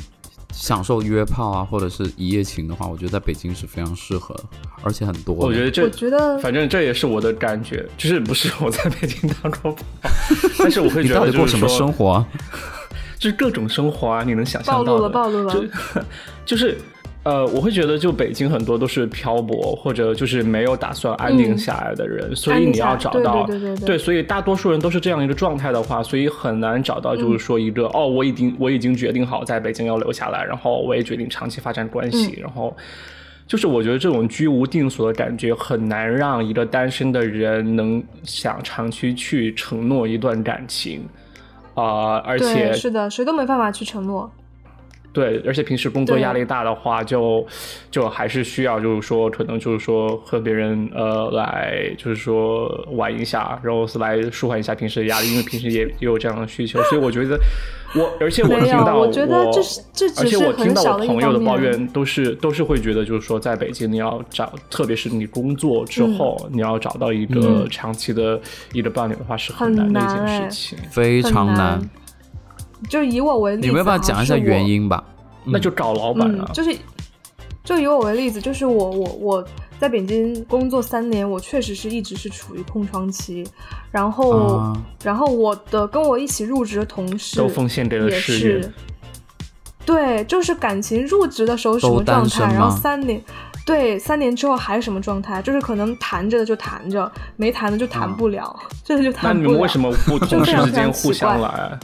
[0.52, 4.34] 享受约炮啊，或者是一夜情的话，我觉得在北京是非常适合，
[4.82, 5.34] 而且很多。
[5.34, 9.82] 我觉得这，我觉得反正这也是我的感觉，就是不是我在北京当过炮，
[10.58, 12.26] 但是我会觉得过什么生活，啊
[13.18, 16.04] 就是各种生活啊，你能想象到的，暴露了，暴露了，
[16.44, 16.76] 就是
[17.24, 32.74] 呃，我会觉得就北京很多都是漂泊或者就是没有打算安定下来的人，所以你要找到对对对，所以大多数人都是这样一个状态的话，所以很难找到就是说一个哦，我已经我已经决定好在北京要留下来，然后我也决定长期发展关系，然后
[33.46, 41.06] 就是我觉得这种居无定所的感觉很难让一个单身的人能想长期去承诺一段感情
[41.74, 44.30] 啊，而且是的，谁都没办法去承诺。
[45.12, 47.44] 对，而且平时工作压力大的话，就
[47.90, 57.38] 就还是需要，就是说，可能就是说和别人呃来，就是说玩一下，然后是来舒缓一下平时的压力，因为平时也也有这样的需求， 所以我觉得
[57.94, 68.40] 我，而且我听到我，而且我听到我朋友的抱怨都是都是会觉得，就是说在北京你要找，特别是你工作之后，你要找到一个长期的
[68.72, 71.80] 一个伴侣的话是很难的一件事情，非常难。
[72.88, 75.02] 就以我为例，你没办法讲一下原因吧？
[75.44, 76.50] 那就找老板啊。
[76.52, 76.76] 就是，
[77.64, 79.44] 就以我为例子，就是我我我
[79.78, 83.46] 在北京工作三年，我确实是一直是处于空窗期。
[83.90, 88.72] 然后，然后我的跟我一起入职的同事都奉献给了事业。
[89.86, 93.18] 对，就是感情入职的时候什么状态，然后三年，
[93.64, 95.40] 对，三年之后还是什么状态？
[95.40, 98.54] 就是可能谈着的就谈着，没谈的就谈不了，
[98.84, 99.32] 真的就谈不了。
[99.34, 101.78] 那你们为什么不 同事之间互相来？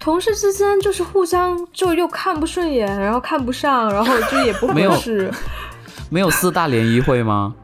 [0.00, 5.30] 同事之间就是互相就又看不顺眼，然后看不上，然后就也不合适。
[6.08, 7.54] 没有四大联谊会吗？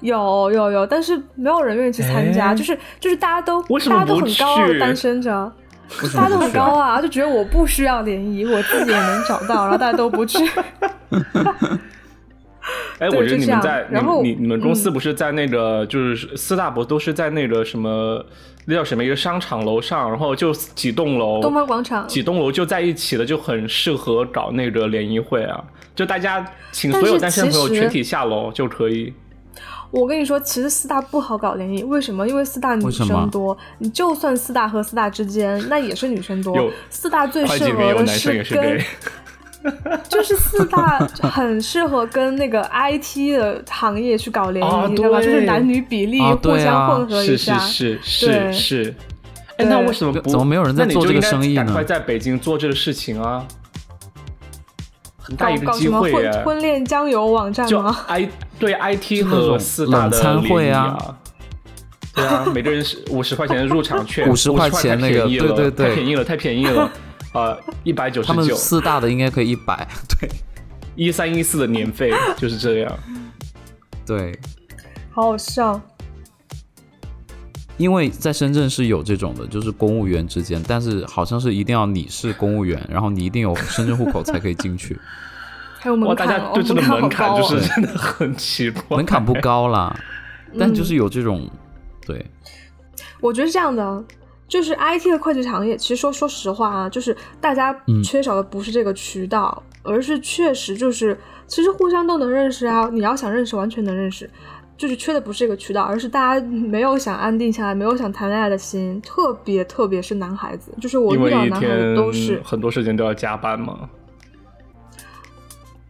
[0.00, 2.52] 有有有，但是没有人愿意去参加。
[2.52, 5.50] 就是就是大家都大家都很高傲的单身着，
[6.14, 10.38] 大家都很高啊，就觉得我不需要联谊，我自己也能找到，然后大家都不去。
[12.98, 18.24] 哎，我觉得你们在，然后你你们公司不是在那个就是四大不都是在那个什么？
[18.68, 19.04] 那叫什么？
[19.04, 25.62] 一个商场楼上，然后就几栋楼，东方广场，几栋楼就在一起的，就很适合搞那个联谊会啊！
[25.94, 29.14] 就大家请所有单身朋友全体下楼就可以。
[29.92, 32.26] 我跟你说，其实四大不好搞联谊，为什么？
[32.26, 36.68] 因为四大女生多，你就算四大和四大之间，那也是女生多。
[36.90, 38.80] 四大最适合的是跟。
[40.08, 40.98] 就是四大
[41.30, 45.20] 很适合跟那个 IT 的行业去搞联谊，你知道吧？
[45.20, 47.58] 就是男女比例互相混合一下。
[47.58, 48.94] 是是是是是。
[49.58, 51.64] 哎，那为什么怎么没有人在做这个生意呢？
[51.64, 53.42] 赶快在北京做这个事情啊！
[55.18, 56.32] 很大一个机会啊！
[56.44, 61.16] 婚婚恋交友网站吗？I 对 IT 和四大的餐会啊。
[62.14, 66.90] 对啊，每个人是五十块钱的入场券， 五十块钱那个，对对对，太便宜了，太便宜了。
[67.36, 69.86] 呃，一百九十九，他们四大的应该可以一百，
[70.18, 70.26] 对，
[70.94, 72.98] 一三一四的年费就是这样，
[74.06, 74.38] 对，
[75.10, 75.78] 好好笑。
[77.76, 84.98] 因为在深圳是有这种的，就是公务员之间，但是好像是一定要你是公务员，然后你一定有深圳户口才可以进去。
[85.78, 89.94] 还有门槛，大家对这个门槛就是真的很奇怪，门槛不高啦，
[90.58, 91.46] 但就是有这种，
[92.06, 92.24] 对，
[93.20, 94.02] 我觉得是这样的。
[94.48, 102.88] 就是 IT 的会计行业，其实说说实话啊，就是大家缺少的不是这个渠道，而是确实就是其实互相都能认识啊。
[102.92, 104.30] 你要想认识，完全能认识，
[104.76, 109.00] 就是缺的不是这个渠道，而是大家没有想安定下来，没有想谈恋爱的心。
[109.00, 113.88] 特别特别是男孩子，就是我遇到男孩子都是很多时间都要加班嘛。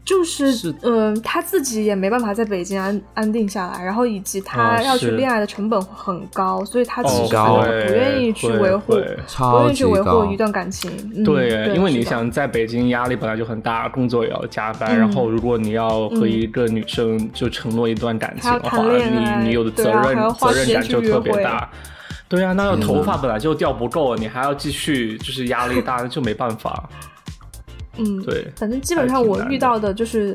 [0.07, 10.88] 就是，嗯，他自己也没办法在北京安安定下来，然后以及他要去恋爱的成本很高，所以他其实不愿意去维护，不愿意去维护一段感情。
[11.24, 21.68] 对，因为你想在北京压力本来就很大，工作也要加班，然后如果你要和一个女生就承诺一段感情的话，你你有的责任责任感就特别大。
[22.28, 26.88] 对啊，那个头发本来就掉不够，你还要继续，就是压力大，就没办法。
[27.97, 30.34] 嗯，对，反正基本上我遇到的就是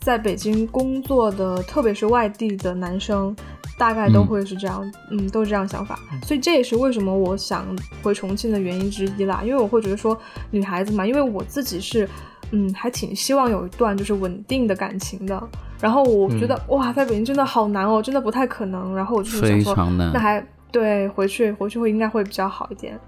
[0.00, 3.34] 在北京工作的，特别是外地的男生，
[3.78, 5.98] 大概都会是这样，嗯，都是这样想法。
[6.22, 7.64] 所以这也是为什么我想
[8.02, 9.40] 回重庆的原因之一啦。
[9.44, 10.18] 因为我会觉得说，
[10.50, 12.08] 女孩子嘛，因为我自己是，
[12.52, 15.42] 嗯，还挺希望有一段就是稳定的感情的。
[15.80, 18.94] 然后我觉得哇，在北京真的好难哦，真的不太可能。
[18.96, 19.74] 然后我就想说，
[20.12, 22.98] 那还对，回去回去会应该会比较好一点。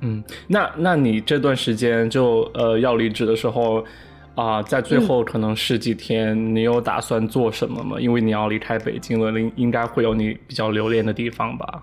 [0.00, 3.84] 嗯，那那你这段时间就呃要离职的时候
[4.36, 7.96] 啊，在最后可能十几天，你有打算做什么吗？
[7.98, 11.82] 因为你要离开北京了，应应该会有你比较留恋的地方吧？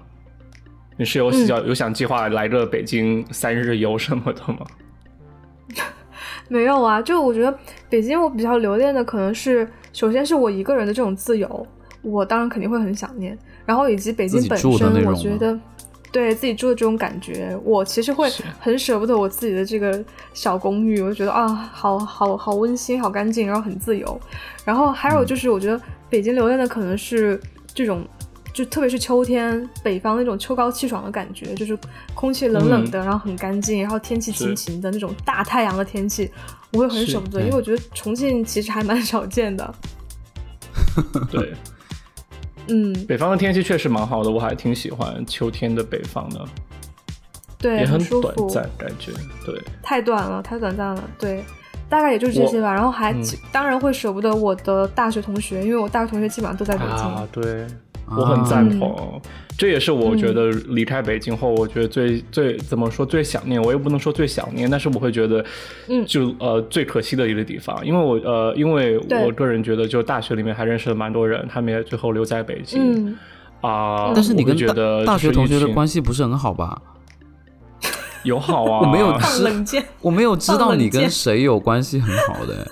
[0.97, 4.59] 你是有比较有想计划来个北京三日游什么的吗？
[6.47, 7.53] 没有啊，就我觉得
[7.89, 11.68] 北京我比较留恋的可能是，首先是我一个人的这种自由，
[12.01, 15.59] 我当然肯定会很想念，然后以及北京本身，我觉得。
[16.16, 20.01] 对自己住的这种感觉，我其实会很舍不得我自己的这个
[20.34, 24.18] 小公寓，我就觉得啊，好好好温馨，好干净，然后很自由。
[24.63, 27.38] 然后还有就是，我觉得北京留恋的可能是
[27.74, 28.07] 这种，
[28.53, 31.78] 就特别是秋天，北方那种秋高气爽的感觉，就是
[32.13, 36.32] 空气冷冷的，然后很干净，然后天气晴晴的那种大太阳的天气，
[36.72, 39.76] 我会很舍不得，因为我觉得重庆其实还蛮少见的。
[41.30, 41.53] 对。
[42.68, 46.45] 嗯，北方的天气确实蛮好的，我还挺喜欢秋天的北方的，
[47.59, 49.11] 对，也很短暂，感觉
[49.45, 51.43] 对，太短了，太短暂了，对，
[51.88, 52.74] 大概也就这些吧。
[52.74, 53.16] 然后还
[53.51, 57.66] 当然会舍不得我的大学同学，因为我大学同学基本上都在北京，啊，对。
[58.08, 59.20] 我很赞同，
[59.58, 65.43] 这也是我觉得离开北京后，我觉得最最怎么说最想念，我又不能说最想念，但是我会觉得，
[65.88, 73.18] 嗯，就呃最可惜的一个地方，因为我呃因为我个人觉得，就大学里面还认识了蛮多人，他们也最后留在北京，
[73.62, 76.80] 啊，但是你跟觉得大学同学的关系不是很好吧？
[78.24, 82.68] 友好啊，我没有知，我没有知道你跟谁有关系很好的，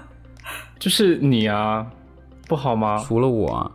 [0.78, 1.86] 就是你啊，
[2.46, 3.02] 不好吗？
[3.06, 3.48] 除了我。
[3.54, 3.70] 啊。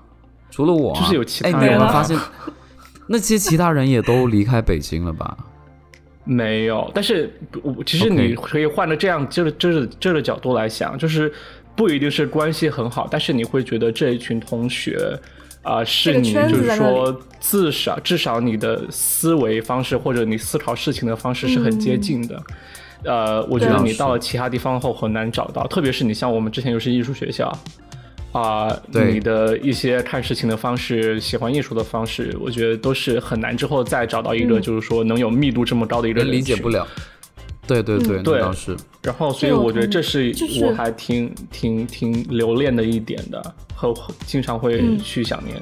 [0.53, 1.79] 除了我，就是有其他人。
[1.79, 2.15] 发现
[3.07, 5.35] 那些其他人也都离开北京了吧？
[6.25, 7.33] 没有，但是
[7.87, 11.33] 其实你可以换着这样，就是就是这个角度来想，就是
[11.75, 15.19] 不一定是关系很好，但是你会觉得这一群同学
[15.63, 22.39] 啊，是你就是说至少至少你的思维方式或者你思考事情的方式是很接近的。
[23.05, 27.51] 呃，我觉得你到了其他地方后很难找到，特别是你像我们之前又是艺术学校。
[28.33, 36.85] 啊，你的一些看事情的方式，喜欢艺术的方式，我觉得都是很难之后再找到一个，就是说能有密度这么高的一个人理解不了。
[37.65, 38.75] 对对对，对，倒是。
[39.01, 43.93] 然后，所以我觉得这是我还挺挺挺留恋的一点的，和
[44.25, 45.55] 经常会去想念。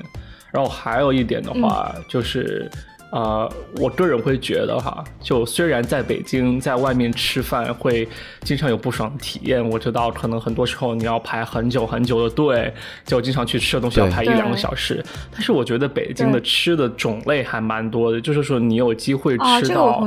[0.51, 2.67] 然后还有一点的话，就是。
[3.11, 8.07] 呃，我个人会觉得哈，就虽然在北京在外面吃饭会
[8.39, 12.73] 经常有不爽的体验，我知道可能很多时候你要排很久很久的队，
[13.05, 15.03] 就经常去吃的东西要排一两个小时。
[15.29, 20.01] 但是我觉得北京的吃的种类还蛮多的，就是说你有机会吃到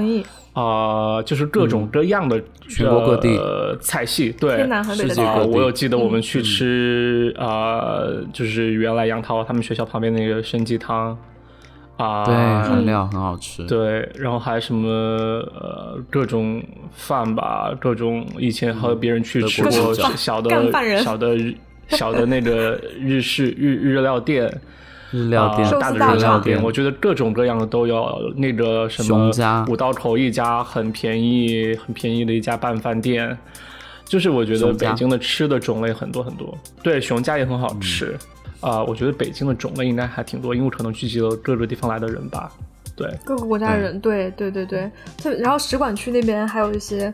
[0.55, 3.39] 啊，就是各种各样的全国各地
[3.83, 4.35] 菜系。
[4.41, 5.51] 对，世界各地。
[5.51, 7.99] 我有记得我们去吃啊，
[8.33, 11.15] 就是原来杨涛他们学校旁边那个参鸡汤。
[11.97, 13.65] 啊，对，韩料很好吃。
[13.67, 20.57] 对，然后还什么呃各种饭吧，各种以前和别人去吃过小的
[20.99, 21.37] 小的
[21.89, 24.53] 小的那个日式日日料店，
[25.13, 28.33] 日料店大的日料店，我觉得各种各样的都有。
[28.37, 29.31] 那个什么
[29.69, 33.39] 五道口一家很便宜很便宜的一家拌饭店，
[34.05, 36.57] 就是我觉得北京的吃的种类很多很多。
[36.83, 38.17] 对，熊家也很好吃。
[38.65, 42.51] 啊，我觉得北京的种类应该还挺多，因为可能聚集了各个地方来的人吧。
[42.97, 44.91] 对，各个国家人，对对对对。
[45.19, 47.13] 特然后使馆区那边还有一些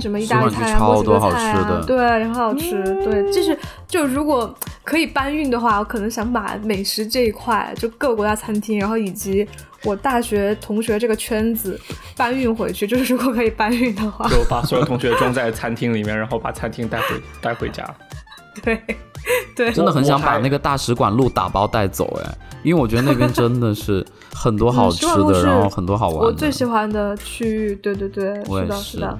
[0.00, 2.82] 什么意大利菜啊、墨西哥菜啊，对，也很好吃。
[3.04, 9.46] 对，就是就如果可以搬运的话，我可能想把美食这一块，就各个国家餐厅，然后以及
[9.84, 11.78] 我大学同学这个圈子
[12.16, 12.86] 搬运回去。
[12.86, 17.06] 就是如果可以搬运的话，就把所有同学装在餐厅里面，然后把餐厅带回
[17.42, 17.84] 带回家。
[18.62, 18.80] 对。
[19.56, 26.26] 对，真的很想把那个大使馆路打包带走哎，因为我觉得那边真的是很多好吃的，然后很多好玩的。
[26.26, 29.18] 我最喜欢的区域，对对对，是的，是的。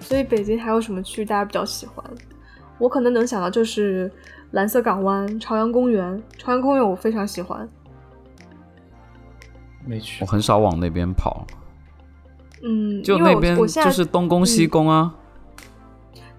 [0.00, 2.04] 所以北京还有什么区域大家比较喜欢？
[2.78, 4.10] 我可能能想到就是
[4.52, 6.22] 蓝色港湾、朝阳公园。
[6.38, 7.68] 朝阳公园我非常喜欢。
[9.84, 11.46] 没去，我很少往那边跑。
[12.62, 15.14] 嗯，就那边就是东宫西宫啊。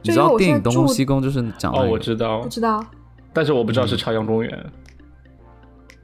[0.07, 2.83] 你知道电影《东宫西宫》就是讲哦，我知道，不知道，
[3.33, 4.71] 但是我不知道是朝阳公园，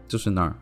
[0.07, 0.53] 就是那儿。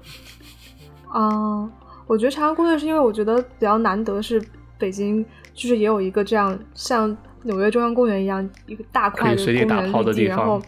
[1.09, 1.69] 啊，
[2.07, 4.41] 我觉得朝阳公园是因为我觉得比较难得是
[4.77, 10.61] 北京，就是也有一个这样像纽约中央公园一样一个大块的公园的地方，然后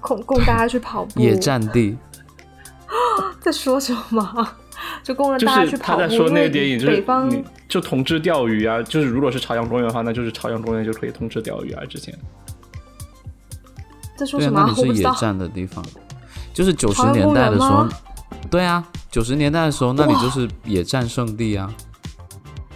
[0.00, 1.96] 供供大家去跑步野战地。
[3.40, 4.48] 在说什么？
[5.02, 6.02] 就供了大家去跑步。
[6.02, 7.30] 他在说那个电影，就是北方
[7.68, 11.84] 就同志钓鱼啊，就是如果是朝阳公园的话，那就是朝阳公园就可以同志钓鱼啊。
[11.88, 12.14] 之前
[14.16, 14.60] 在说什么？
[14.60, 15.84] 那里是野战的地方，
[16.52, 17.86] 就是九十年代的时候。
[18.50, 21.72] 对啊，九十年代的时候，那里就是野战圣地啊。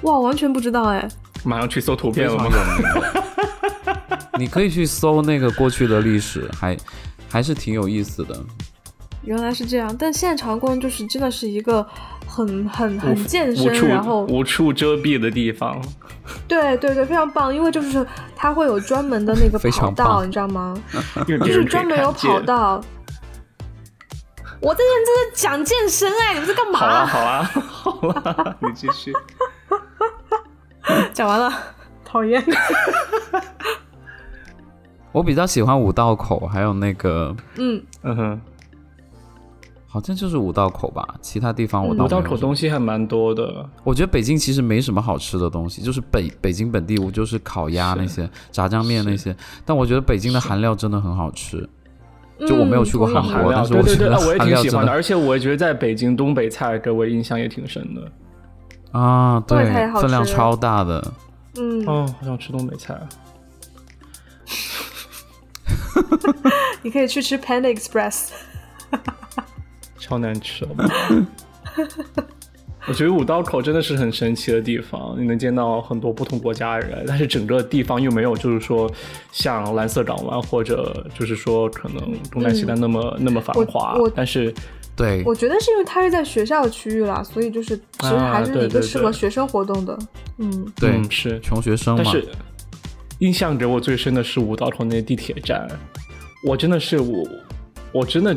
[0.03, 1.09] 哇，完全不知道哎！
[1.45, 2.47] 马上去搜图片了吗？
[4.39, 6.77] 你可以去搜那个过去的历史，还
[7.29, 8.39] 还是挺有意思的。
[9.25, 11.87] 原来是这样，但现在朝阳公园就是真的是一个
[12.27, 15.81] 很很很健身，然后无处遮蔽的地方。
[16.49, 18.07] 对对对，非常棒，因为就是
[18.37, 20.75] 它会有专门的那个跑道，你知道吗？
[21.27, 22.81] 就是专门有跑道。
[24.61, 26.79] 我在认真的讲健身哎，你们在干嘛？
[26.79, 29.13] 好啊，好啊，好啊， 你继续。
[31.13, 31.53] 讲完了，
[32.05, 32.43] 讨厌。
[35.11, 38.41] 我比较喜欢五道口，还有那个，嗯嗯哼，
[39.93, 41.07] 好像就是五道口吧。
[41.21, 43.69] 其他地方我五道口东西还蛮多的。
[43.85, 49.37] 我觉得北京其实没什么好吃的东西，就是北北京本地我，就是烤鸭那些、炸酱面那些。
[49.67, 51.69] 但我觉得北京的韩料真的很好吃。
[52.47, 54.91] 就我没有去过韩国，但是我觉得我也挺喜欢的。
[54.91, 58.99] 而且我也觉得在北京东北菜给我印象也挺深的。
[58.99, 59.65] 啊，对，
[60.01, 61.13] 分量超大的。
[61.57, 62.99] 嗯，哦，好想吃东北菜。
[66.83, 68.31] 你可以去吃 Panda Express，
[70.03, 70.85] 超难吃吧？
[72.89, 78.91] 我觉得五道口真的是很神奇的地方，你能见到很多不同国家的人，但是整个地方又没有就是说
[79.31, 83.97] 像蓝色港湾或者就是说可能东南西单那么那么繁华。
[84.17, 84.53] 但是，
[84.97, 89.97] 对，我觉得是因为它是在学校区域啦，所以就是其实还是一个适合学生活动的。
[90.39, 92.13] 嗯，对，是穷学生嘛。
[93.21, 95.69] 印象给我最深的是五道口那地铁站，
[96.45, 97.25] 我真的是我，
[97.93, 98.37] 我真的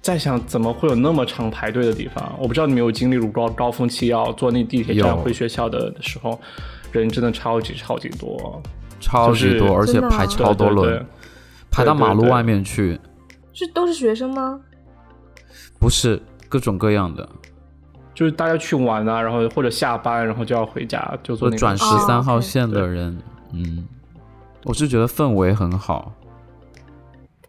[0.00, 2.34] 在想，怎么会有那么长排队的地方？
[2.38, 6.40] 我不知道你们有经历过高高峰期要坐那地铁站回学校的时候，
[6.90, 8.60] 人真的超级超级多，
[9.00, 11.04] 超级多，而且排超多轮，
[11.70, 12.98] 排到马路外面去。
[13.52, 14.58] 是都是学生吗？
[15.78, 17.28] 不是，各种各样的，
[18.14, 23.16] 就是大家去玩啊，然后或者下班，然后就要回家，就坐转十三号线的人。
[23.52, 23.86] 嗯，
[24.64, 26.12] 我是觉得氛围很好，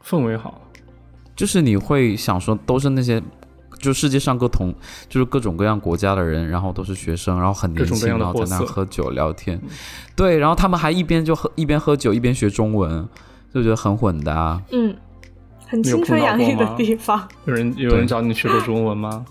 [0.03, 0.61] 氛围好，
[1.36, 3.21] 就是你会想说，都是那些，
[3.79, 4.73] 就世界上各同，
[5.09, 9.59] 就是各种各样国家的人，然后都是学生，然后很年轻，然后在那喝酒聊天，
[10.15, 13.07] 对，然后他们还一边就喝一边喝酒一边学中文，
[13.53, 14.95] 就觉得很混搭，嗯，
[15.67, 17.27] 很青春洋溢的地方。
[17.45, 19.25] 有人有人找你学过中文吗？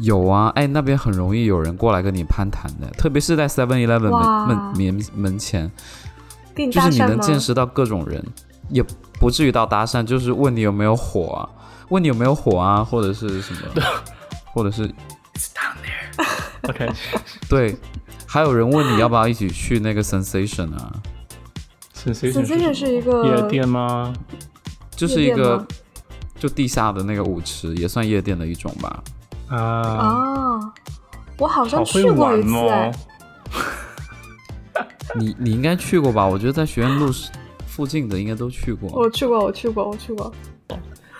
[0.00, 4.10] 有啊，哎，那边很容易有人过来跟你攀谈的，特别是在 Seven Eleven
[4.46, 5.72] 门门门前，
[6.54, 8.22] 就是你能见识到各种人，
[8.68, 8.84] 也
[9.26, 11.42] 不至于到搭讪，就是问你有没有火啊，
[11.88, 13.82] 问你有没有火啊，或者是什么，
[14.54, 14.86] 或者是
[15.34, 16.88] It's down there，OK，
[17.50, 17.76] 对，
[18.24, 20.92] 还有人问你要不要一起去那个 Sensation 啊
[21.92, 24.14] ，Sensation 是一个夜店吗？
[24.92, 25.66] 就是一个
[26.38, 29.02] 就地下的那个舞池，也算夜店的一种吧。
[29.48, 30.60] 啊
[31.38, 32.92] 我好像去过一次哎，
[35.16, 36.24] 你你应该去过吧？
[36.24, 37.10] 我觉得在学院路
[37.76, 38.88] 附近的应该都去过。
[38.90, 40.32] 我去过，我去过，我去过。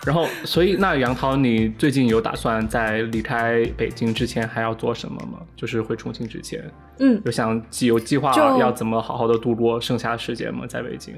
[0.03, 5.37] 然后，所以那杨桃，你最近有打算在离开北京之前还要做什么吗？
[5.55, 6.63] 就是回重庆之前，
[6.97, 10.65] 嗯，有想有计划要怎么好好的度过剩下的时间吗？
[10.65, 11.13] 在北京？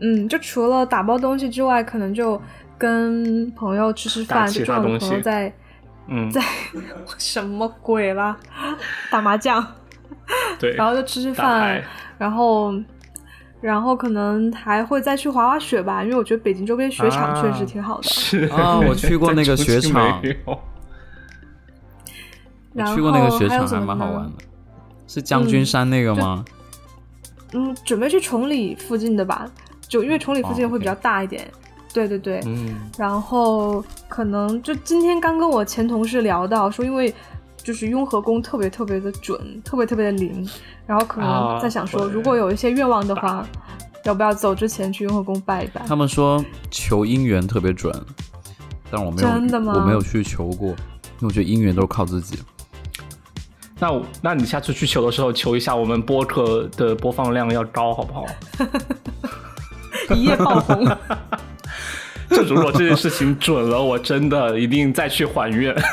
[0.00, 2.38] 嗯，就除了打包东西之外，可能就
[2.76, 5.50] 跟朋友吃吃饭，就重要的朋友在。
[6.10, 6.42] 嗯，在
[7.18, 8.36] 什么鬼啦？
[9.10, 9.64] 打麻将，
[10.58, 11.82] 对，然后就吃吃饭，
[12.16, 12.72] 然后，
[13.60, 18.02] 然后可能还会再去滑滑雪吧，因为我觉得北京周边雪场确实挺好的。
[18.04, 20.34] 是啊，我去过那个雪场， 去
[23.02, 24.32] 过那个雪场还蛮好玩的，
[25.06, 26.44] 是将军山那个吗？
[27.52, 29.50] 嗯，准备去崇礼附近的吧，
[29.88, 31.48] 就因为崇礼附近会比较大一点。
[31.94, 37.12] 对对对，嗯，然后可能就今天刚跟我前同事聊到说，因为
[37.68, 40.48] 就是雍和宫特别特别的准，特别特别的灵，
[40.86, 43.46] 然后可能在想说，如果有一些愿望的话，
[44.04, 45.82] 要不要走之前去雍和宫拜一拜？
[45.86, 47.94] 他们说求姻缘特别准，
[48.90, 49.74] 但我没有，真的吗？
[49.76, 52.38] 我没有去求过，因为我觉得姻缘都是靠自己。
[53.78, 58.24] 那我，那你下次去求的时候，求一下我们播客的播放量要高，好不好？
[60.16, 60.88] 一夜爆红。
[62.30, 65.74] 就如果这件事情准了，我真的一定再去还愿。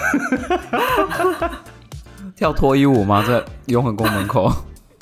[2.35, 3.23] 跳脱衣舞吗？
[3.25, 4.51] 在永恒宫门口？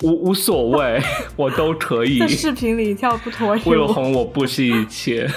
[0.03, 1.01] 无无所谓，
[1.35, 2.19] 我都可以。
[2.19, 3.69] 在视频里跳不脱衣舞。
[3.69, 5.29] 为了红，我不惜一切。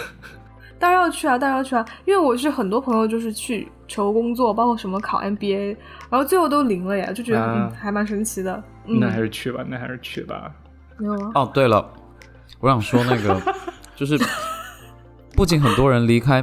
[0.79, 1.85] 当然要去啊，当然要去啊！
[2.05, 5.77] 因为我是很多朋友就是去求工作，包括什么考 MBA，
[6.11, 8.63] 然后最后都灵了呀，就觉得嗯还蛮神奇的。
[8.85, 10.53] 那还是去吧，那还是去吧。
[10.99, 11.31] 没有吗？
[11.35, 11.89] 哦，对了，
[12.61, 13.41] 我想说那个
[13.97, 14.19] 就是。
[15.35, 16.43] 不仅很多人离开，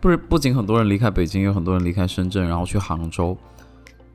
[0.00, 3.34] 不是不仅很多人离开北京，有很多人离开深圳，然后去杭州。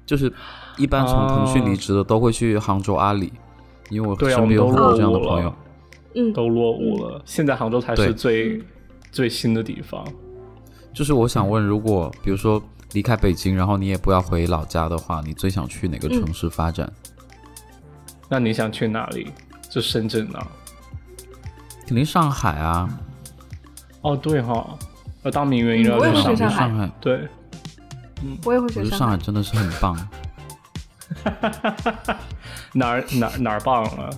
[0.06, 0.32] 就是
[0.78, 3.32] 一般从腾讯离职的都会去杭州阿里，
[3.90, 5.54] 因为我身边有很多这样的朋友。
[6.16, 7.22] 嗯，都落伍了。
[7.26, 8.62] 现在杭州才是最
[9.12, 10.06] 最新的地方。
[10.94, 12.62] 就是我想问，如果比如说
[12.92, 16.92] 离开北京，然后你也不要回老家的话，你最想去哪个城市发展？
[18.30, 19.28] 那你想去哪里？
[19.72, 20.48] 就深圳啊？
[21.88, 22.88] 肯定上海啊。
[24.02, 24.78] 哦，对哈，
[25.24, 26.36] 要当名媛应该在上海。
[26.36, 27.28] 上海对，
[28.22, 29.18] 嗯，我也会选上海。
[29.18, 29.98] 真的是很棒。
[32.74, 34.10] 哪儿哪儿哪儿棒了？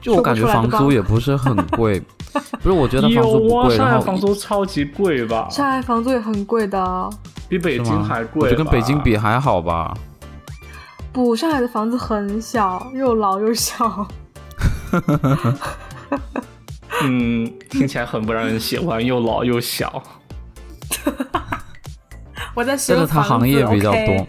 [0.00, 2.00] 就我感觉房租也不是很贵，
[2.62, 2.70] 不是？
[2.70, 5.46] 我觉得房租不贵，上海房租超级贵吧？
[5.50, 7.10] 上海房租也很贵的，
[7.48, 8.42] 比北京还贵。
[8.42, 9.94] 我觉得跟北京比还好吧？
[11.12, 14.06] 不，上海的房子很小，又老又小。
[17.02, 20.02] 嗯，听起来很不让人喜欢，又老又小。
[22.54, 24.26] 我在说，但是它行业比较多。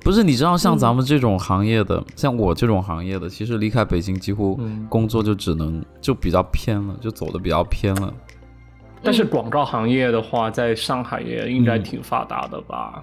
[0.00, 8.14] 不是，你知道像咱们这种行业的，像我这种行业的，其实离开北京几乎工作就只能就比较偏了，就走的比较偏了。
[9.02, 13.02] 但是广告行业的话，在上海也应该挺发达的吧？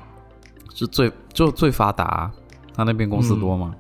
[0.74, 2.32] 是最就最发达，
[2.74, 3.76] 他那边公司多吗？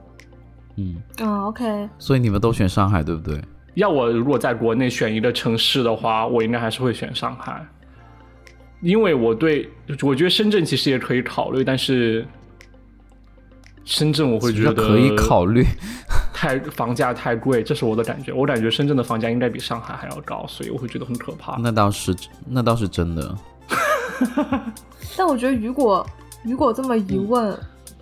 [0.75, 1.89] 嗯，啊，OK。
[1.97, 3.41] 所以你们都选上海，对不对？
[3.75, 7.65] 要我如果在国内选一个城市的话，我应该还是会选上海，
[8.83, 9.67] 因为我对
[10.03, 12.23] 我觉得深圳其实也可以考虑，但是。
[13.85, 15.61] 深圳我会觉得可以考虑，
[16.33, 18.31] 太房价太贵，这是我的感觉。
[18.31, 21.57] 我感觉深圳的房价应该比上海还要高，所以我会觉得很可怕。
[21.59, 22.15] 那倒是，
[22.47, 23.37] 那倒是真的。
[25.17, 26.07] 但我觉得，如果
[26.45, 27.53] 如果这么一问，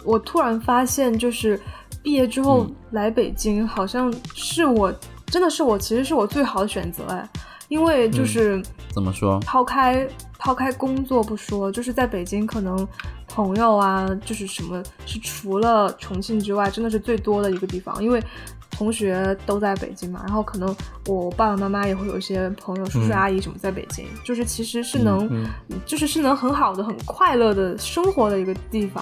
[0.04, 1.60] 我突然发现，就是
[2.04, 4.94] 毕业之后来北京，好像是我
[5.26, 7.28] 真的是我，其实是我最好的选择哎，
[7.70, 8.62] 因为就是
[8.94, 10.08] 怎么说，抛开
[10.42, 12.86] 抛开工作不说，就是在北京可能。
[13.34, 18.04] 朋友啊，就是什么是除了重庆之外，真的是最多的一个地方。
[18.04, 18.22] 因为
[18.70, 20.76] 同学都在北京嘛，然后可能
[21.06, 25.48] 我爸爸妈妈也会有一些朋友、叔叔阿姨什么在北京，就是其实是能，
[25.86, 29.02] 就是是能很好的、很快乐的生活的一个地方。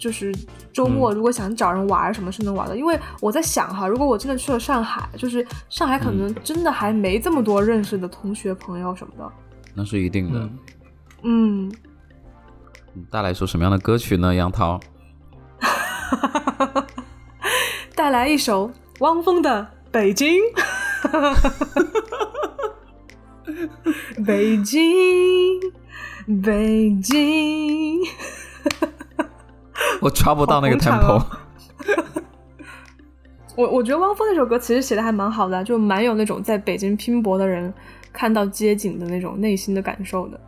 [0.00, 0.34] 就是
[0.72, 2.76] 周末如果想找人玩，什么是能玩的。
[2.76, 9.32] 因为我在想哈，如果我真的去了上海，就是上海可能真的还没这么多认识的同学朋友什么的。
[9.74, 10.48] 那是一定的。
[11.22, 11.70] 嗯。
[13.10, 14.32] 带来一首什么样的歌曲呢？
[14.34, 14.78] 杨桃，
[17.96, 18.70] 带来一首
[19.00, 20.40] 汪峰的《北京》。
[24.24, 25.60] 北京，
[26.42, 28.00] 北京。
[30.00, 31.20] 我抓不到那个 tempo。
[33.56, 37.72] 我我觉得汪峰那首歌其实写的还蛮好的，就蛮有那种在北京拼搏的人
[38.14, 40.40] 看到街景的那种内心的感受的。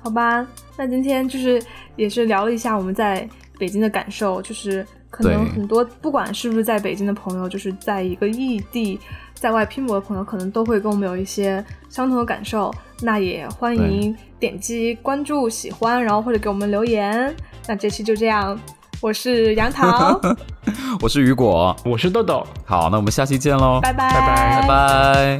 [0.00, 1.60] 好吧，那今天就是
[1.96, 8.98] 也是聊了一下我们在北京的感受，就是可能很多不管是不是在北京的朋友，就是在一个异地
[9.34, 12.72] 在外拼搏的朋友，可能都会跟我们有一些相同的感受。
[13.00, 17.34] 那也欢迎点击关注、喜欢，然后或者给我们留言。
[17.66, 18.58] 那这期就这样，
[19.02, 20.18] 我是杨桃，
[21.02, 22.46] 我是雨果，我是豆豆。
[22.64, 25.38] 好，那我们下期见喽，拜拜，拜拜拜。